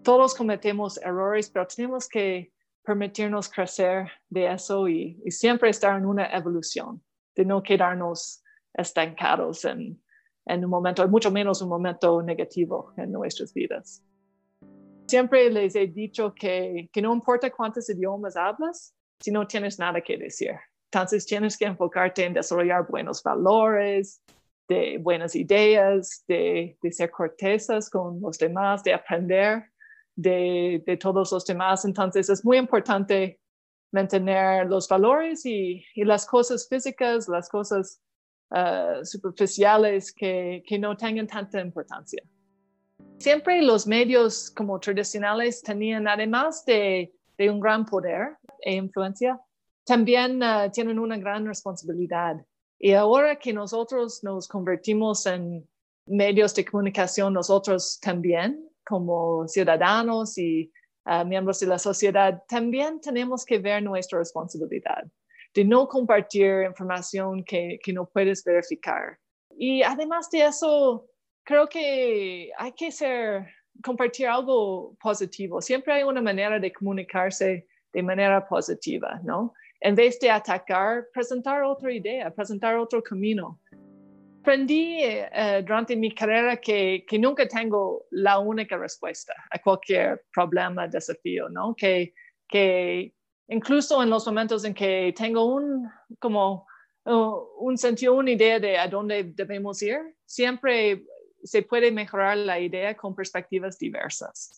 Todos 0.03 0.35
cometemos 0.35 0.97
errores, 0.97 1.49
pero 1.49 1.65
tenemos 1.65 2.07
que 2.07 2.51
permitirnos 2.89 3.47
crecer 3.49 4.09
de 4.29 4.51
eso 4.51 4.87
y, 4.87 5.21
siempre 5.27 5.69
estar 5.69 5.95
en 5.95 6.07
una 6.07 6.25
evolución, 6.35 6.99
de 7.35 7.45
no 7.45 7.61
quedarnos 7.61 8.43
estancados 8.73 9.63
en, 9.63 10.01
en 10.47 10.65
un 10.65 10.71
momento, 10.71 11.07
mucho 11.07 11.29
menos 11.29 11.61
un 11.61 11.69
momento 11.69 12.23
negativo 12.23 12.91
en 12.97 13.11
nuestras 13.11 13.53
vidas. 13.53 14.03
Siempre 15.07 15.51
les 15.51 15.75
he 15.75 15.85
dicho 15.85 16.33
que, 16.33 16.89
que 16.91 17.01
no 17.01 17.13
importa 17.13 17.51
cuántos 17.51 17.87
idiomas 17.91 18.35
hablas, 18.35 18.95
si 19.19 19.29
no 19.29 19.45
tienes 19.45 19.77
nada 19.77 20.01
que 20.01 20.17
decir. 20.17 20.55
Entonces 20.91 21.27
tienes 21.27 21.55
que 21.55 21.65
enfocarte 21.65 22.25
en 22.25 22.33
desarrollar 22.33 22.87
buenos 22.87 23.21
valores, 23.21 24.23
de 24.67 24.97
buenas 24.97 25.35
ideas, 25.35 26.23
de, 26.27 26.75
de 26.81 26.91
ser 26.91 27.11
cortesas 27.11 27.87
con 27.87 28.19
los 28.19 28.39
demás, 28.39 28.83
de 28.83 28.93
aprender 28.93 29.68
de, 30.21 30.97
todos 30.99 31.31
los 31.31 31.45
demás. 31.45 31.85
Entonces 31.85 32.29
es 32.29 32.43
muy 32.43 32.57
importante 32.57 33.39
mantener 33.91 34.67
los 34.67 34.87
valores 34.87 35.45
y, 35.45 35.83
las 35.95 36.25
cosas 36.25 36.67
físicas, 36.67 37.27
las 37.27 37.49
cosas 37.49 38.01
uh, 38.51 39.03
superficiales 39.03 40.13
que, 40.13 40.63
que 40.65 40.77
no 40.77 40.95
tengan 40.95 41.27
tanta 41.27 41.61
importancia. 41.61 42.21
Siempre 43.17 43.61
los 43.61 43.87
medios 43.87 44.49
como 44.51 44.79
tradicionales 44.79 45.61
tenían, 45.61 46.07
además 46.07 46.63
de, 46.65 47.13
de 47.37 47.49
un 47.49 47.59
gran 47.59 47.85
poder 47.85 48.37
e 48.61 48.75
influencia, 48.75 49.39
también 49.85 50.41
uh, 50.43 50.69
tienen 50.71 50.99
una 50.99 51.17
gran 51.17 51.45
responsabilidad. 51.45 52.35
Y 52.77 52.93
ahora 52.93 53.37
que 53.37 53.51
nosotros 53.51 54.23
nos 54.23 54.47
convertimos 54.47 55.25
en 55.25 55.67
medios 56.05 56.55
de 56.55 56.63
comunicación, 56.63 57.33
nosotros 57.33 57.99
también, 57.99 58.68
como 58.89 59.47
ciudadanos 59.47 60.35
y 60.39 60.71
uh, 61.05 61.23
miembros 61.23 61.59
de 61.59 61.67
la 61.67 61.77
sociedad, 61.77 62.43
también 62.47 62.99
tenemos 62.99 63.45
que 63.45 63.59
ver 63.59 63.83
nuestra 63.83 64.17
responsabilidad 64.17 65.03
de 65.53 65.63
no 65.63 65.87
compartir 65.87 66.63
información 66.63 67.43
que, 67.43 67.79
que 67.83 67.93
no 67.93 68.07
puedes 68.07 68.43
verificar. 68.43 69.19
Y 69.57 69.83
además 69.83 70.29
de 70.31 70.45
eso, 70.45 71.05
creo 71.43 71.67
que 71.67 72.51
hay 72.57 72.71
que 72.73 72.91
ser, 72.91 73.47
compartir 73.83 74.27
algo 74.27 74.95
positivo. 74.99 75.61
Siempre 75.61 75.93
hay 75.93 76.03
una 76.03 76.21
manera 76.21 76.59
de 76.59 76.71
comunicarse 76.71 77.67
de 77.93 78.03
manera 78.03 78.47
positiva, 78.47 79.19
¿no? 79.23 79.53
En 79.81 79.95
vez 79.95 80.19
de 80.19 80.29
atacar, 80.29 81.07
presentar 81.13 81.63
otra 81.63 81.91
idea, 81.91 82.29
presentar 82.31 82.75
otro 82.77 83.01
camino. 83.01 83.59
Aprendí 84.41 84.99
eh, 85.01 85.63
durante 85.65 85.95
mi 85.95 86.13
carrera 86.13 86.57
que, 86.57 87.05
que, 87.07 87.19
nunca 87.19 87.47
tengo 87.47 88.05
la 88.11 88.39
única 88.39 88.77
respuesta 88.77 89.33
a 89.51 89.59
cualquier 89.59 90.23
problema, 90.33 90.87
desafío, 90.87 91.49
¿no? 91.49 91.75
Que, 91.75 92.13
que 92.47 93.13
incluso 93.49 94.01
en 94.01 94.09
los 94.09 94.25
momentos 94.25 94.63
en 94.63 94.73
que 94.73 95.13
tengo 95.15 95.45
un, 95.45 95.89
como, 96.19 96.65
uh, 97.05 97.37
un 97.59 97.77
sentido, 97.77 98.13
una 98.13 98.31
idea 98.31 98.59
de 98.59 98.77
a 98.77 98.87
dónde 98.87 99.23
debemos 99.23 99.81
ir, 99.81 99.99
siempre 100.25 101.03
se 101.43 101.63
puede 101.63 101.91
mejorar 101.91 102.37
la 102.37 102.59
idea 102.59 102.95
con 102.95 103.15
perspectivas 103.15 103.77
diversas. 103.77 104.57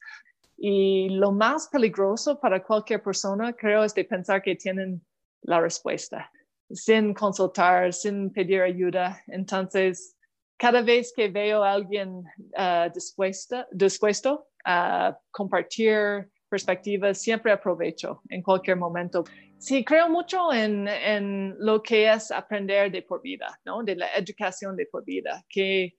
Y 0.57 1.09
lo 1.09 1.31
más 1.31 1.67
peligroso 1.69 2.39
para 2.39 2.63
cualquier 2.63 3.01
persona, 3.01 3.53
creo, 3.53 3.83
es 3.83 3.95
de 3.95 4.05
pensar 4.05 4.41
que 4.41 4.55
tienen 4.55 5.01
la 5.41 5.59
respuesta, 5.59 6.31
sin 6.73 7.13
consultar, 7.13 7.93
sin 7.93 8.31
pedir 8.31 8.61
ayuda. 8.61 9.21
Entonces, 9.27 10.15
cada 10.57 10.81
vez 10.81 11.11
que 11.15 11.27
veo 11.27 11.63
a 11.63 11.71
alguien 11.71 12.23
uh, 12.57 12.91
dispuesto, 12.93 13.65
dispuesto 13.71 14.47
a 14.63 15.17
compartir 15.31 16.29
perspectivas, 16.49 17.17
siempre 17.19 17.51
aprovecho 17.51 18.21
en 18.29 18.43
cualquier 18.43 18.77
momento. 18.77 19.23
Sí, 19.57 19.85
creo 19.85 20.09
mucho 20.09 20.51
en, 20.51 21.55
lo 21.59 21.81
que 21.81 22.11
es 22.11 22.29
aprender 22.31 22.91
de 22.91 23.01
por 23.03 23.21
vida, 23.21 23.59
¿no? 23.65 23.83
De 23.83 23.95
la 23.95 24.13
educación 24.15 24.75
de 24.75 24.85
por 24.85 25.03
vida, 25.05 25.43
que 25.49 25.97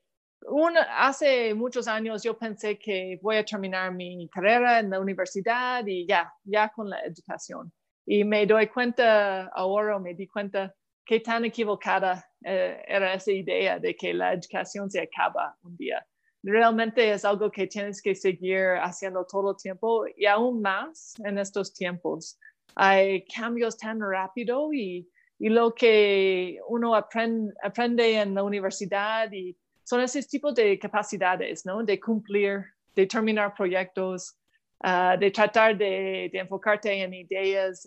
hace 0.97 1.55
muchos 1.55 1.88
años 1.88 2.23
yo 2.23 2.37
pensé 2.37 2.79
que 2.79 3.19
voy 3.23 3.37
a 3.37 3.45
terminar 3.45 3.95
mi 3.95 4.29
carrera 4.29 4.81
en 4.81 4.91
la 4.91 5.00
universidad 5.00 5.87
y 5.87 6.07
ya, 6.07 6.33
ya 6.45 6.69
con 6.69 6.91
la 6.91 7.00
educación. 7.00 7.73
Y 8.06 8.25
me 8.25 8.47
doy 8.47 8.66
cuenta 8.66 9.47
ahora, 9.49 9.99
me 9.99 10.14
di 10.14 10.26
cuenta 10.26 10.75
qué 11.04 11.21
tan 11.21 11.44
equivocada 11.44 12.25
eh, 12.44 12.82
era 12.87 13.14
esa 13.14 13.32
idea 13.32 13.78
de 13.78 13.94
que 13.94 14.12
la 14.12 14.32
educación 14.32 14.90
se 14.90 15.00
acaba 15.00 15.56
un 15.62 15.76
día. 15.76 16.04
Realmente 16.42 17.12
es 17.12 17.25
algo 17.25 17.50
que 17.50 17.68
tienes 17.68 18.02
que 18.02 18.14
seguir 18.14 18.76
haciendo 18.80 19.25
todo 19.25 19.52
el 19.52 19.56
tiempo 19.56 20.04
y 20.16 20.26
aún 20.26 20.61
más 20.61 21.14
en 21.25 21.38
estos 21.38 21.73
tiempos. 21.73 22.38
Hay 22.75 23.25
cambios 23.26 23.76
tan 23.78 24.00
rápido 24.00 24.73
y, 24.73 25.09
y 25.38 25.49
lo 25.49 25.73
que 25.73 26.59
uno 26.68 26.97
aprende, 26.97 27.54
aprende 27.62 28.21
en 28.21 28.35
la 28.35 28.42
universidad 28.42 29.30
y 29.30 29.56
son 29.85 30.00
esos 30.00 30.26
tipos 30.26 30.54
de 30.54 30.78
capacidades, 30.78 31.64
¿no? 31.64 31.85
De 31.85 32.00
cumplir, 32.00 32.64
de 32.94 33.06
terminar 33.06 33.54
proyectos, 33.54 34.37
ah, 34.83 35.17
de 35.19 35.31
tratar 35.31 35.77
de, 35.77 36.31
de, 36.33 36.39
enfocarte 36.39 36.93
en 36.93 37.15
ideas 37.15 37.87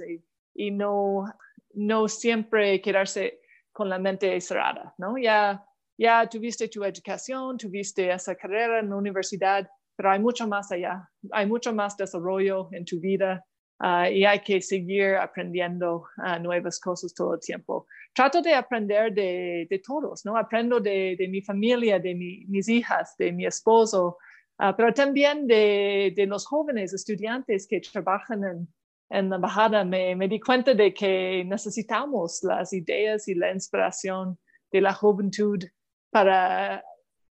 y, 0.55 0.71
no, 0.71 1.25
no 1.73 2.07
siempre 2.07 2.81
quedarse 2.81 3.39
con 3.71 3.89
la 3.89 3.99
mente 3.99 4.39
cerrada, 4.39 4.93
¿no? 4.97 5.17
Ya, 5.17 5.63
ya 5.97 6.27
tuviste 6.27 6.67
tu 6.69 6.83
educación, 6.83 7.57
tuviste 7.57 8.09
esa 8.11 8.35
carrera 8.35 8.79
en 8.79 8.89
la 8.89 8.95
universidad, 8.95 9.67
pero 9.95 10.11
hay 10.11 10.19
mucho 10.19 10.47
más 10.47 10.71
allá, 10.71 11.09
hay 11.31 11.45
mucho 11.45 11.73
más 11.73 11.95
desarrollo 11.97 12.69
en 12.71 12.85
tu 12.85 12.99
vida 12.99 13.45
uh, 13.79 14.09
y 14.11 14.25
hay 14.25 14.39
que 14.39 14.61
seguir 14.61 15.15
aprendiendo 15.15 16.05
uh, 16.17 16.41
nuevas 16.41 16.79
cosas 16.79 17.13
todo 17.13 17.33
el 17.35 17.39
tiempo. 17.39 17.85
Trato 18.13 18.41
de 18.41 18.53
aprender 18.53 19.13
de, 19.13 19.67
de 19.69 19.79
todos, 19.79 20.25
¿no? 20.25 20.37
Aprendo 20.37 20.79
de, 20.79 21.15
de 21.17 21.27
mi 21.27 21.41
familia, 21.41 21.99
de 21.99 22.15
mi, 22.15 22.45
mis 22.47 22.67
hijas, 22.69 23.15
de 23.17 23.31
mi 23.31 23.45
esposo, 23.45 24.17
uh, 24.59 24.73
pero 24.75 24.93
también 24.93 25.47
de, 25.47 26.13
de, 26.15 26.25
los 26.25 26.45
jóvenes 26.45 26.93
estudiantes 26.93 27.67
que 27.67 27.81
trabajan 27.81 28.43
en, 28.43 28.67
en 29.09 29.29
la 29.29 29.35
embajada. 29.35 29.83
Me, 29.83 30.15
me 30.15 30.27
di 30.27 30.39
cuenta 30.39 30.73
de 30.73 30.93
que 30.93 31.43
necesitamos 31.45 32.43
las 32.43 32.73
ideas 32.73 33.27
y 33.27 33.35
la 33.35 33.51
inspiración 33.51 34.37
de 34.71 34.81
la 34.81 34.93
juventud 34.93 35.63
para 36.11 36.83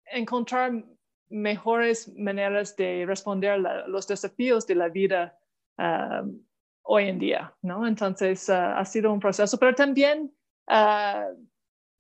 encontrar 0.07 0.85
mejores 1.29 2.13
maneras 2.17 2.77
de 2.77 3.05
responder 3.07 3.53
a 3.53 3.87
los 3.89 4.07
desafíos 4.07 4.67
de 4.67 4.75
la 4.75 4.89
vida 4.89 5.39
um, 5.79 6.45
hoy 6.83 7.09
en 7.09 7.19
día, 7.19 7.55
¿no? 7.63 7.87
Entonces, 7.87 8.49
uh, 8.49 8.77
ha 8.77 8.85
sido 8.85 9.13
un 9.13 9.21
proceso, 9.21 9.59
pero 9.59 9.75
también 9.75 10.31
uh, 10.69 11.35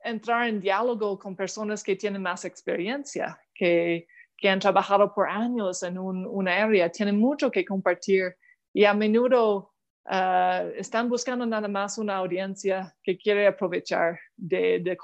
entrar 0.04 0.48
en 0.48 0.60
diálogo 0.60 1.18
con 1.18 1.34
personas 1.34 1.82
que 1.82 1.96
tienen 1.96 2.22
más 2.22 2.44
experiencia, 2.44 3.40
que, 3.54 4.06
que 4.42 4.49
han 4.49 4.58
trabajado 4.58 5.14
por 5.14 5.30
años 5.30 5.84
en 5.84 5.96
un, 5.96 6.26
una 6.26 6.64
área, 6.64 6.90
tienen 6.90 7.16
mucho 7.16 7.49
que 7.49 7.64
compartir 7.64 8.37
y 8.75 8.84
a 8.84 8.92
menudo 8.92 9.72
uh, 10.11 10.66
están 10.76 11.08
buscando 11.08 11.46
nada 11.46 11.68
más 11.68 11.96
una 11.96 12.16
audiencia 12.16 12.92
que 13.04 13.16
quiere 13.16 13.46
aprovechar 13.46 14.18
de, 14.37 14.80
de 14.80 14.99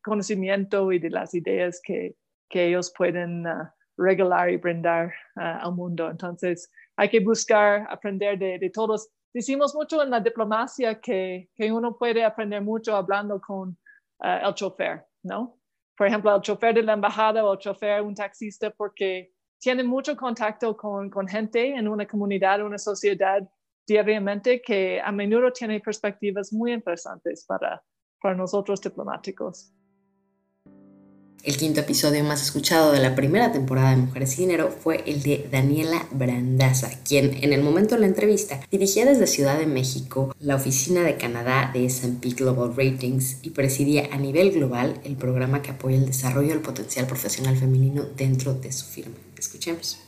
conocimiento 0.00 0.92
y 0.92 1.00
de 1.00 1.10
las 1.10 1.34
ideas 1.34 1.80
que, 1.82 2.14
que 2.48 2.68
ellos 2.68 2.92
pueden 2.96 3.44
uh, 3.44 3.68
regalar 3.96 4.50
y 4.50 4.58
brindar 4.58 5.12
uh, 5.38 5.66
al 5.66 5.74
mundo. 5.74 6.08
Entonces, 6.08 6.70
hay 6.94 7.08
que 7.08 7.18
buscar 7.18 7.88
aprender 7.90 8.38
de, 8.38 8.60
de, 8.60 8.70
todos. 8.70 9.08
Decimos 9.32 9.74
mucho 9.74 10.04
en 10.04 10.10
la 10.10 10.20
diplomacia 10.20 11.00
que, 11.00 11.48
que 11.56 11.72
uno 11.72 11.96
puede 11.98 12.22
aprender 12.22 12.62
mucho 12.62 12.94
hablando 12.94 13.40
con 13.40 13.76
el 14.22 14.54
chofer, 14.54 15.04
¿no? 15.24 15.58
Por 15.96 16.06
ejemplo, 16.06 16.34
el 16.34 16.42
chofer 16.42 16.74
de 16.74 16.82
la 16.82 16.94
embajada 16.94 17.44
o 17.44 17.52
el 17.52 17.58
chofer, 17.58 18.02
un 18.02 18.14
taxista, 18.14 18.70
porque 18.70 19.32
tiene 19.58 19.84
mucho 19.84 20.16
contacto 20.16 20.76
con, 20.76 21.08
con 21.08 21.26
gente 21.26 21.74
en 21.74 21.88
una 21.88 22.06
comunidad, 22.06 22.62
una 22.62 22.78
sociedad 22.78 23.48
diariamente 23.86 24.60
que 24.60 25.00
a 25.00 25.12
menudo 25.12 25.52
tiene 25.52 25.80
perspectivas 25.80 26.52
muy 26.52 26.72
interesantes 26.72 27.44
para, 27.46 27.82
para 28.20 28.34
nosotros 28.34 28.80
diplomáticos. 28.80 29.72
El 31.44 31.58
quinto 31.58 31.80
episodio 31.80 32.24
más 32.24 32.40
escuchado 32.40 32.90
de 32.90 33.00
la 33.00 33.14
primera 33.14 33.52
temporada 33.52 33.90
de 33.90 33.98
Mujeres 33.98 34.32
y 34.38 34.40
Dinero 34.40 34.70
fue 34.70 35.04
el 35.06 35.22
de 35.22 35.46
Daniela 35.52 36.08
Brandaza, 36.10 36.88
quien 37.06 37.44
en 37.44 37.52
el 37.52 37.62
momento 37.62 37.94
de 37.94 38.00
la 38.00 38.06
entrevista 38.06 38.62
dirigía 38.70 39.04
desde 39.04 39.26
Ciudad 39.26 39.58
de 39.58 39.66
México 39.66 40.34
la 40.40 40.56
oficina 40.56 41.02
de 41.02 41.18
Canadá 41.18 41.70
de 41.74 41.84
S&P 41.84 42.30
Global 42.30 42.74
Ratings 42.74 43.40
y 43.42 43.50
presidía 43.50 44.08
a 44.10 44.16
nivel 44.16 44.52
global 44.52 44.98
el 45.04 45.16
programa 45.16 45.60
que 45.60 45.72
apoya 45.72 45.98
el 45.98 46.06
desarrollo 46.06 46.48
del 46.48 46.62
potencial 46.62 47.06
profesional 47.06 47.58
femenino 47.58 48.04
dentro 48.16 48.54
de 48.54 48.72
su 48.72 48.86
firma. 48.86 49.16
Escuchemos. 49.36 49.98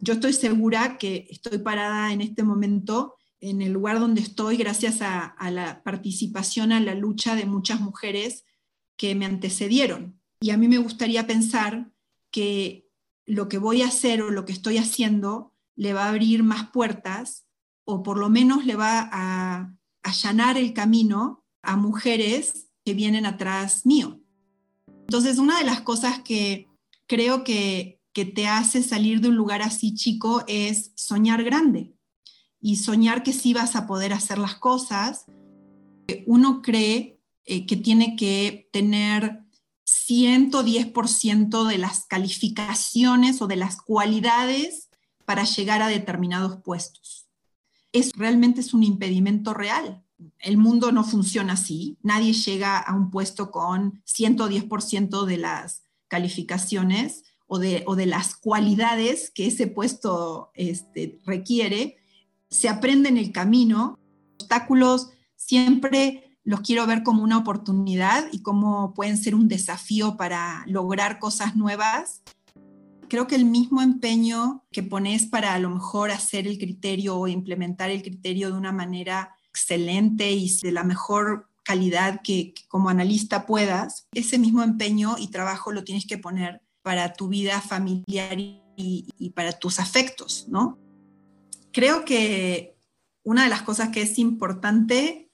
Yo 0.00 0.14
estoy 0.14 0.32
segura 0.32 0.98
que 0.98 1.28
estoy 1.30 1.58
parada 1.58 2.12
en 2.12 2.20
este 2.20 2.42
momento 2.42 3.14
en 3.40 3.62
el 3.62 3.72
lugar 3.72 4.00
donde 4.00 4.22
estoy 4.22 4.56
gracias 4.56 5.02
a, 5.02 5.24
a 5.24 5.52
la 5.52 5.84
participación, 5.84 6.72
a 6.72 6.80
la 6.80 6.94
lucha 6.96 7.36
de 7.36 7.46
muchas 7.46 7.80
mujeres 7.80 8.42
que 9.00 9.14
me 9.14 9.24
antecedieron. 9.24 10.20
Y 10.42 10.50
a 10.50 10.58
mí 10.58 10.68
me 10.68 10.76
gustaría 10.76 11.26
pensar 11.26 11.90
que 12.30 12.86
lo 13.24 13.48
que 13.48 13.56
voy 13.56 13.80
a 13.80 13.86
hacer 13.86 14.20
o 14.20 14.30
lo 14.30 14.44
que 14.44 14.52
estoy 14.52 14.76
haciendo 14.76 15.54
le 15.74 15.94
va 15.94 16.04
a 16.04 16.08
abrir 16.10 16.42
más 16.42 16.68
puertas 16.70 17.46
o 17.86 18.02
por 18.02 18.18
lo 18.18 18.28
menos 18.28 18.66
le 18.66 18.76
va 18.76 19.08
a 19.10 19.74
allanar 20.02 20.58
el 20.58 20.74
camino 20.74 21.46
a 21.62 21.76
mujeres 21.76 22.68
que 22.84 22.92
vienen 22.92 23.24
atrás 23.24 23.86
mío. 23.86 24.20
Entonces, 24.86 25.38
una 25.38 25.58
de 25.58 25.64
las 25.64 25.80
cosas 25.80 26.18
que 26.18 26.68
creo 27.06 27.42
que, 27.42 28.02
que 28.12 28.26
te 28.26 28.48
hace 28.48 28.82
salir 28.82 29.22
de 29.22 29.30
un 29.30 29.36
lugar 29.36 29.62
así 29.62 29.94
chico 29.94 30.44
es 30.46 30.92
soñar 30.94 31.42
grande 31.42 31.94
y 32.60 32.76
soñar 32.76 33.22
que 33.22 33.32
sí 33.32 33.54
vas 33.54 33.76
a 33.76 33.86
poder 33.86 34.12
hacer 34.12 34.36
las 34.36 34.56
cosas. 34.56 35.24
Uno 36.26 36.60
cree 36.60 37.19
eh, 37.44 37.66
que 37.66 37.76
tiene 37.76 38.16
que 38.16 38.68
tener 38.72 39.40
110% 39.84 41.66
de 41.66 41.78
las 41.78 42.06
calificaciones 42.06 43.42
o 43.42 43.46
de 43.46 43.56
las 43.56 43.80
cualidades 43.82 44.88
para 45.24 45.44
llegar 45.44 45.82
a 45.82 45.88
determinados 45.88 46.60
puestos. 46.62 47.28
Es 47.92 48.12
realmente 48.16 48.60
es 48.60 48.72
un 48.72 48.82
impedimento 48.82 49.54
real. 49.54 50.04
El 50.38 50.58
mundo 50.58 50.92
no 50.92 51.02
funciona 51.04 51.54
así. 51.54 51.98
Nadie 52.02 52.32
llega 52.32 52.78
a 52.78 52.94
un 52.94 53.10
puesto 53.10 53.50
con 53.50 54.02
110% 54.04 55.24
de 55.24 55.36
las 55.36 55.84
calificaciones 56.08 57.24
o 57.46 57.58
de, 57.58 57.82
o 57.86 57.96
de, 57.96 58.06
las 58.06 58.36
cualidades 58.36 59.30
que 59.30 59.46
ese 59.46 59.66
puesto 59.66 60.50
este, 60.54 61.18
requiere. 61.24 61.96
Se 62.48 62.68
aprende 62.68 63.08
en 63.08 63.16
el 63.16 63.32
camino. 63.32 63.98
Obstáculos 64.34 65.10
siempre 65.36 66.29
los 66.50 66.62
quiero 66.62 66.84
ver 66.84 67.04
como 67.04 67.22
una 67.22 67.38
oportunidad 67.38 68.26
y 68.32 68.42
cómo 68.42 68.92
pueden 68.92 69.16
ser 69.16 69.36
un 69.36 69.46
desafío 69.46 70.16
para 70.16 70.64
lograr 70.66 71.20
cosas 71.20 71.54
nuevas. 71.54 72.22
Creo 73.08 73.28
que 73.28 73.36
el 73.36 73.44
mismo 73.44 73.82
empeño 73.82 74.64
que 74.72 74.82
pones 74.82 75.26
para 75.26 75.54
a 75.54 75.60
lo 75.60 75.70
mejor 75.70 76.10
hacer 76.10 76.48
el 76.48 76.58
criterio 76.58 77.16
o 77.16 77.28
implementar 77.28 77.90
el 77.90 78.02
criterio 78.02 78.48
de 78.50 78.58
una 78.58 78.72
manera 78.72 79.36
excelente 79.48 80.32
y 80.32 80.52
de 80.60 80.72
la 80.72 80.82
mejor 80.82 81.48
calidad 81.62 82.20
que, 82.20 82.52
como 82.66 82.88
analista 82.88 83.46
puedas, 83.46 84.08
ese 84.12 84.36
mismo 84.36 84.64
empeño 84.64 85.14
y 85.20 85.28
trabajo 85.28 85.70
lo 85.70 85.84
tienes 85.84 86.04
que 86.04 86.18
poner 86.18 86.62
para 86.82 87.12
tu 87.12 87.28
vida 87.28 87.60
familiar 87.60 88.40
y, 88.40 88.60
y 88.76 89.30
para 89.30 89.52
tus 89.52 89.78
afectos, 89.78 90.46
¿no? 90.48 90.80
Creo 91.70 92.04
que 92.04 92.74
una 93.22 93.44
de 93.44 93.50
las 93.50 93.62
cosas 93.62 93.90
que 93.90 94.02
es 94.02 94.18
importante 94.18 95.29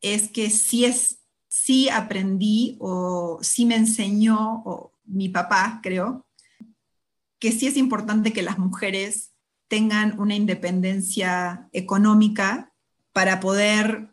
es 0.00 0.30
que 0.30 0.50
sí, 0.50 0.84
es, 0.84 1.20
sí 1.48 1.88
aprendí 1.88 2.76
o 2.80 3.38
sí 3.42 3.66
me 3.66 3.76
enseñó, 3.76 4.62
o 4.64 4.92
mi 5.04 5.28
papá 5.28 5.80
creo, 5.82 6.26
que 7.38 7.52
sí 7.52 7.66
es 7.66 7.76
importante 7.76 8.32
que 8.32 8.42
las 8.42 8.58
mujeres 8.58 9.32
tengan 9.68 10.18
una 10.18 10.34
independencia 10.34 11.68
económica 11.72 12.72
para 13.12 13.40
poder 13.40 14.10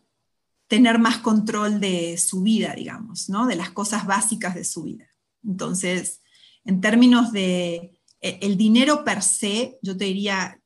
tener 0.67 1.00
más 1.00 1.17
control 1.17 1.80
de 1.80 2.17
su 2.17 2.41
vida, 2.41 2.73
digamos, 2.76 3.30
¿no? 3.30 3.47
De 3.47 3.56
las 3.56 3.71
cosas 3.71 4.06
básicas 4.06 4.56
de 4.56 4.63
su 4.63 4.84
vida. 4.84 5.08
Entonces, 5.43 6.21
en 6.65 6.82
términos 6.82 7.32
de 7.32 8.00
e, 8.21 8.39
el 8.41 8.58
dinero 8.58 9.04
per 9.04 9.21
se, 9.21 9.80
yo 9.82 9.95
te 9.95 10.06
diría 10.06 10.62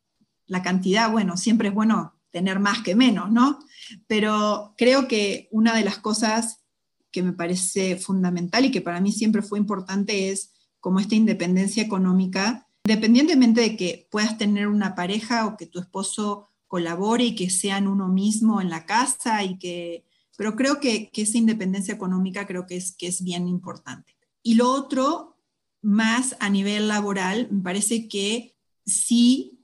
la 0.47 0.61
cantidad, 0.61 1.11
bueno, 1.11 1.37
siempre 1.37 1.69
es 1.69 1.73
bueno 1.73 2.19
tener 2.31 2.59
más 2.59 2.81
que 2.81 2.95
menos, 2.95 3.31
¿no? 3.31 3.59
Pero 4.07 4.73
creo 4.77 5.07
que 5.07 5.47
una 5.51 5.75
de 5.75 5.83
las 5.83 5.99
cosas 5.99 6.63
que 7.11 7.23
me 7.23 7.33
parece 7.33 7.97
fundamental 7.97 8.65
y 8.65 8.71
que 8.71 8.81
para 8.81 9.01
mí 9.01 9.11
siempre 9.11 9.41
fue 9.41 9.59
importante 9.59 10.31
es 10.31 10.53
como 10.79 10.99
esta 10.99 11.15
independencia 11.15 11.83
económica, 11.83 12.67
independientemente 12.85 13.61
de 13.61 13.77
que 13.77 14.07
puedas 14.09 14.37
tener 14.37 14.67
una 14.67 14.95
pareja 14.95 15.45
o 15.45 15.57
que 15.57 15.67
tu 15.67 15.79
esposo 15.79 16.49
colabore 16.67 17.25
y 17.25 17.35
que 17.35 17.49
sean 17.49 17.87
uno 17.87 18.07
mismo 18.07 18.61
en 18.61 18.69
la 18.69 18.85
casa 18.85 19.43
y 19.43 19.59
que 19.59 20.05
pero 20.41 20.55
creo 20.55 20.79
que, 20.79 21.11
esa 21.13 21.37
independencia 21.37 21.93
económica 21.93 22.47
creo 22.47 22.65
que 22.65 22.75
es, 22.75 22.95
que 22.95 23.05
es 23.05 23.23
bien 23.23 23.47
importante. 23.47 24.17
Y 24.41 24.55
lo 24.55 24.71
otro, 24.71 25.37
más 25.83 26.35
a 26.39 26.49
nivel 26.49 26.87
laboral, 26.87 27.47
me 27.51 27.61
parece 27.61 28.07
que 28.07 28.55
sí, 28.83 29.60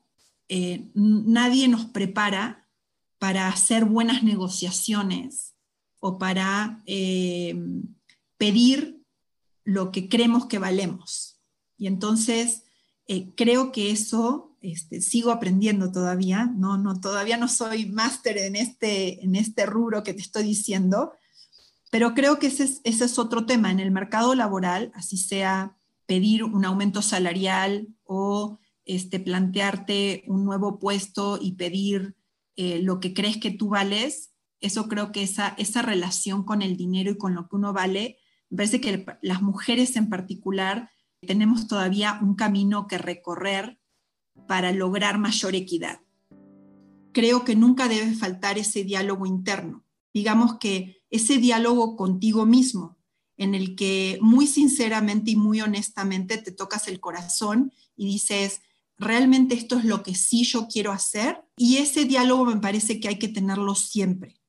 eh, 0.49 0.89
nadie 0.93 1.67
nos 1.67 1.85
prepara 1.85 2.67
para 3.19 3.47
hacer 3.47 3.85
buenas 3.85 4.23
negociaciones 4.23 5.55
o 5.99 6.17
para 6.17 6.81
eh, 6.85 7.55
pedir 8.37 9.03
lo 9.63 9.91
que 9.91 10.07
creemos 10.07 10.45
que 10.45 10.59
valemos. 10.59 11.39
Y 11.77 11.87
entonces 11.87 12.63
eh, 13.07 13.33
creo 13.35 13.71
que 13.71 13.91
eso 13.91 14.43
Este, 14.59 15.01
sigo 15.01 15.31
aprendiendo 15.31 15.91
todavía, 15.91 16.51
no, 16.57 16.77
no, 16.77 16.99
todavía 16.99 17.37
no 17.37 17.47
soy 17.47 17.85
máster 17.85 18.37
en 18.37 18.55
este, 18.55 19.23
en 19.23 19.35
este 19.35 19.65
rubro 19.65 20.01
que 20.01 20.13
te 20.13 20.21
estoy 20.21 20.43
diciendo, 20.43 21.13
pero 21.91 22.13
creo 22.13 22.37
que 22.37 22.47
ese 22.47 22.63
es, 22.63 22.81
ese 22.83 23.05
es 23.05 23.17
otro 23.19 23.45
tema. 23.45 23.69
En 23.69 23.79
el 23.79 23.91
mercado 23.91 24.33
laboral, 24.33 24.91
así 24.95 25.15
sea 25.15 25.77
pedir 26.07 26.43
un 26.43 26.65
aumento 26.65 27.01
salarial 27.01 27.87
o 28.03 28.57
este, 28.87 29.19
plantearte 29.19 30.23
un 30.27 30.45
nuevo 30.45 30.79
puesto 30.79 31.37
y 31.41 31.51
pedir 31.53 32.15
eh, 32.55 32.81
lo 32.81 32.99
que 32.99 33.13
crees 33.13 33.37
que 33.37 33.51
tú 33.51 33.69
vales, 33.69 34.33
eso 34.61 34.87
creo 34.87 35.11
que 35.11 35.21
esa, 35.21 35.49
esa 35.57 35.81
relación 35.81 36.43
con 36.43 36.61
el 36.61 36.77
dinero 36.77 37.11
y 37.11 37.17
con 37.17 37.35
lo 37.35 37.47
que 37.47 37.57
uno 37.57 37.73
vale, 37.73 38.17
me 38.49 38.57
parece 38.57 38.81
que 38.81 39.05
las 39.21 39.41
mujeres 39.41 39.95
en 39.97 40.09
particular 40.09 40.89
tenemos 41.21 41.67
todavía 41.67 42.17
un 42.21 42.35
camino 42.35 42.87
que 42.87 42.97
recorrer 42.97 43.79
para 44.47 44.71
lograr 44.71 45.19
mayor 45.19 45.53
equidad. 45.53 45.99
Creo 47.11 47.43
que 47.43 47.55
nunca 47.55 47.87
debe 47.87 48.13
faltar 48.13 48.57
ese 48.57 48.83
diálogo 48.83 49.25
interno. 49.25 49.83
Digamos 50.13 50.57
que 50.59 51.03
ese 51.09 51.37
diálogo 51.37 51.97
contigo 51.97 52.45
mismo, 52.45 52.97
en 53.35 53.53
el 53.53 53.75
que 53.75 54.17
muy 54.21 54.47
sinceramente 54.47 55.31
y 55.31 55.35
muy 55.35 55.61
honestamente 55.61 56.37
te 56.37 56.51
tocas 56.51 56.87
el 56.87 56.99
corazón 56.99 57.71
y 57.95 58.05
dices, 58.05 58.61
realmente 58.97 59.55
esto 59.55 59.77
es 59.77 59.85
lo 59.85 60.03
que 60.03 60.15
sí 60.15 60.43
yo 60.43 60.67
quiero 60.67 60.91
hacer. 60.91 61.43
Y 61.55 61.77
ese 61.77 62.05
diálogo 62.05 62.45
me 62.45 62.57
parece 62.57 62.99
que 62.99 63.07
hay 63.07 63.19
que 63.19 63.27
tenerlo 63.27 63.75
siempre. 63.75 64.39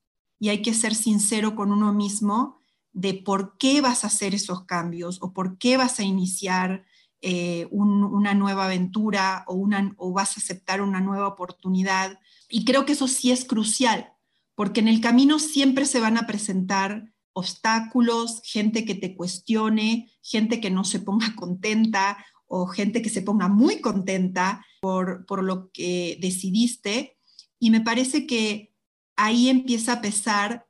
Y 0.40 0.48
hay 0.48 0.62
que 0.62 0.74
ser 0.74 0.94
sincero 0.94 1.54
con 1.54 1.72
uno 1.72 1.92
mismo 1.92 2.58
de 2.92 3.14
por 3.14 3.58
qué 3.58 3.80
vas 3.80 4.04
a 4.04 4.08
hacer 4.08 4.34
esos 4.34 4.64
cambios 4.64 5.18
o 5.20 5.32
por 5.32 5.58
qué 5.58 5.76
vas 5.76 6.00
a 6.00 6.04
iniciar 6.04 6.84
eh, 7.20 7.66
una 7.70 8.34
nueva 8.34 8.66
aventura 8.66 9.44
o, 9.48 9.66
vas 10.12 10.36
a 10.36 10.40
aceptar 10.40 10.80
una 10.80 11.00
nueva 11.00 11.26
oportunidad. 11.26 12.18
Y 12.48 12.64
creo 12.64 12.86
que 12.86 12.92
eso 12.92 13.08
sí 13.08 13.32
es 13.32 13.44
crucial, 13.44 14.12
porque 14.54 14.80
en 14.80 14.88
el 14.88 15.00
camino 15.00 15.38
siempre 15.38 15.84
se 15.84 16.00
van 16.00 16.16
a 16.16 16.26
presentar 16.26 17.12
obstáculos, 17.32 18.40
gente 18.44 18.84
que 18.84 18.94
te 18.94 19.14
cuestione, 19.16 20.10
gente 20.22 20.60
que 20.60 20.70
no 20.70 20.84
se 20.84 21.00
ponga 21.00 21.34
contenta 21.36 22.24
o 22.48 22.66
gente 22.66 23.02
que 23.02 23.10
se 23.10 23.22
ponga 23.22 23.48
muy 23.48 23.80
contenta 23.80 24.66
por, 24.80 25.26
por 25.26 25.44
lo 25.44 25.70
que 25.70 26.18
decidiste. 26.20 27.16
Y 27.58 27.70
me 27.70 27.80
parece 27.80 28.26
que 28.26 28.74
ahí 29.16 29.48
empieza 29.48 29.94
a 29.94 30.00
pesar 30.00 30.66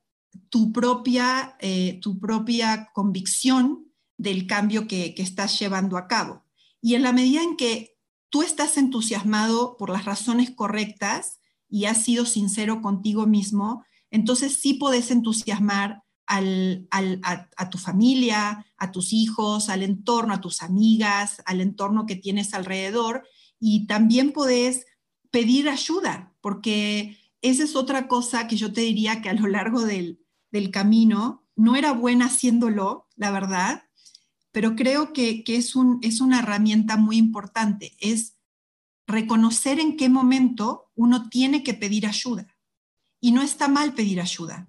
tu 0.50 0.72
propia, 0.72 1.56
eh, 1.60 1.98
tu 2.02 2.18
propia 2.18 2.90
convicción 2.92 3.86
del 4.16 4.46
cambio 4.46 4.86
que, 4.86 5.14
que 5.14 5.22
estás 5.22 5.58
llevando 5.58 5.96
a 5.96 6.08
cabo. 6.08 6.44
Y 6.82 6.94
en 6.94 7.02
la 7.02 7.12
medida 7.12 7.42
en 7.42 7.56
que 7.56 7.96
tú 8.30 8.42
estás 8.42 8.76
entusiasmado 8.76 9.76
por 9.76 9.90
las 9.90 10.04
razones 10.04 10.50
correctas 10.50 11.40
y 11.68 11.84
has 11.84 12.04
sido 12.04 12.26
sincero 12.26 12.82
contigo 12.82 13.26
mismo, 13.26 13.84
entonces 14.10 14.56
sí 14.56 14.74
podés 14.74 15.10
entusiasmar 15.10 16.02
a, 16.28 17.70
tu 17.70 17.78
familia, 17.78 18.66
a 18.76 18.92
tus 18.92 19.12
hijos, 19.12 19.68
al 19.70 19.82
entorno, 19.82 20.34
a 20.34 20.40
tus 20.40 20.62
amigas, 20.62 21.42
al 21.46 21.60
entorno 21.60 22.06
que 22.06 22.16
tienes 22.16 22.52
alrededor 22.54 23.26
y 23.58 23.86
también 23.86 24.32
podés 24.32 24.86
pedir 25.30 25.68
ayuda, 25.68 26.34
porque 26.40 27.18
esa 27.40 27.64
es 27.64 27.76
otra 27.76 28.08
cosa 28.08 28.46
que 28.46 28.56
yo 28.56 28.72
te 28.72 28.82
diría 28.82 29.22
que 29.22 29.30
a 29.30 29.34
lo 29.34 29.46
largo 29.46 29.82
del, 29.82 30.20
camino 30.72 31.46
no 31.56 31.76
era 31.76 31.92
buena 31.92 32.26
haciéndolo, 32.26 33.06
la 33.16 33.30
verdad, 33.30 33.84
pero 34.52 34.76
creo 34.76 35.12
que, 35.12 35.44
es, 35.46 35.76
un, 35.76 35.98
es 36.02 36.20
una 36.20 36.40
herramienta 36.40 36.96
muy 36.96 37.16
importante, 37.16 37.96
es 38.00 38.36
reconocer 39.06 39.80
en 39.80 39.96
qué 39.96 40.08
momento 40.08 40.90
uno 40.94 41.28
tiene 41.28 41.62
que 41.62 41.74
pedir 41.74 42.06
ayuda. 42.06 42.46
Y 43.20 43.32
no 43.32 43.42
está 43.42 43.66
mal 43.66 43.94
pedir 43.94 44.20
ayuda 44.20 44.68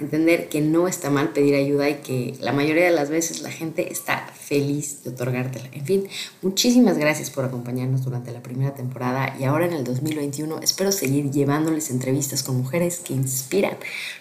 entender 0.00 0.48
que 0.48 0.60
no 0.60 0.88
está 0.88 1.10
mal 1.10 1.32
pedir 1.32 1.54
ayuda 1.54 1.88
y 1.88 1.94
que 1.96 2.34
la 2.40 2.52
mayoría 2.52 2.84
de 2.84 2.90
las 2.90 3.10
veces 3.10 3.42
la 3.42 3.50
gente 3.50 3.92
está 3.92 4.26
feliz 4.34 5.04
de 5.04 5.10
otorgártela. 5.10 5.68
En 5.72 5.84
fin, 5.84 6.08
muchísimas 6.42 6.98
gracias 6.98 7.30
por 7.30 7.44
acompañarnos 7.44 8.04
durante 8.04 8.32
la 8.32 8.42
primera 8.42 8.74
temporada 8.74 9.36
y 9.38 9.44
ahora 9.44 9.66
en 9.66 9.72
el 9.72 9.84
2021 9.84 10.60
espero 10.60 10.92
seguir 10.92 11.30
llevándoles 11.30 11.90
entrevistas 11.90 12.42
con 12.42 12.56
mujeres 12.56 12.98
que 12.98 13.14
inspiran. 13.14 13.76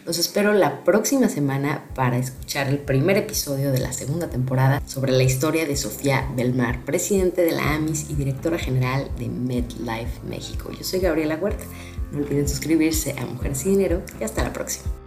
Los 0.05 0.19
espero 0.19 0.53
la 0.53 0.83
próxima 0.83 1.29
semana 1.29 1.85
para 1.95 2.17
escuchar 2.17 2.67
el 2.67 2.79
primer 2.79 3.17
episodio 3.17 3.71
de 3.71 3.79
la 3.79 3.93
segunda 3.93 4.29
temporada 4.29 4.81
sobre 4.85 5.11
la 5.11 5.23
historia 5.23 5.65
de 5.65 5.75
Sofía 5.75 6.29
Belmar, 6.35 6.85
presidente 6.85 7.41
de 7.41 7.51
la 7.51 7.73
AMIS 7.75 8.09
y 8.09 8.15
directora 8.15 8.57
general 8.57 9.09
de 9.17 9.29
MedLife 9.29 10.21
México. 10.27 10.71
Yo 10.77 10.83
soy 10.83 10.99
Gabriela 10.99 11.35
Huerta. 11.35 11.63
No 12.11 12.19
olviden 12.19 12.47
suscribirse 12.49 13.15
a 13.17 13.25
Mujeres 13.25 13.65
y 13.65 13.69
Dinero 13.69 14.01
y 14.19 14.23
hasta 14.23 14.43
la 14.43 14.51
próxima. 14.51 14.98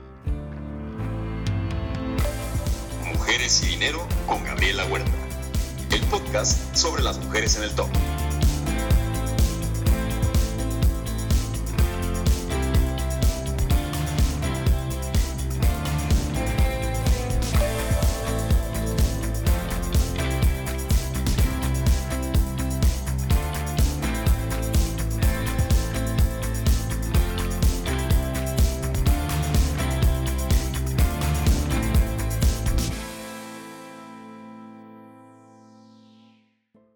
Y 3.42 3.66
Dinero 3.66 4.06
con 4.28 4.44
Gabriela 4.44 4.84
Huerta, 4.84 5.10
el 5.90 6.00
podcast 6.02 6.76
sobre 6.76 7.02
las 7.02 7.18
mujeres 7.18 7.56
en 7.56 7.64
el 7.64 7.72
top. 7.72 7.88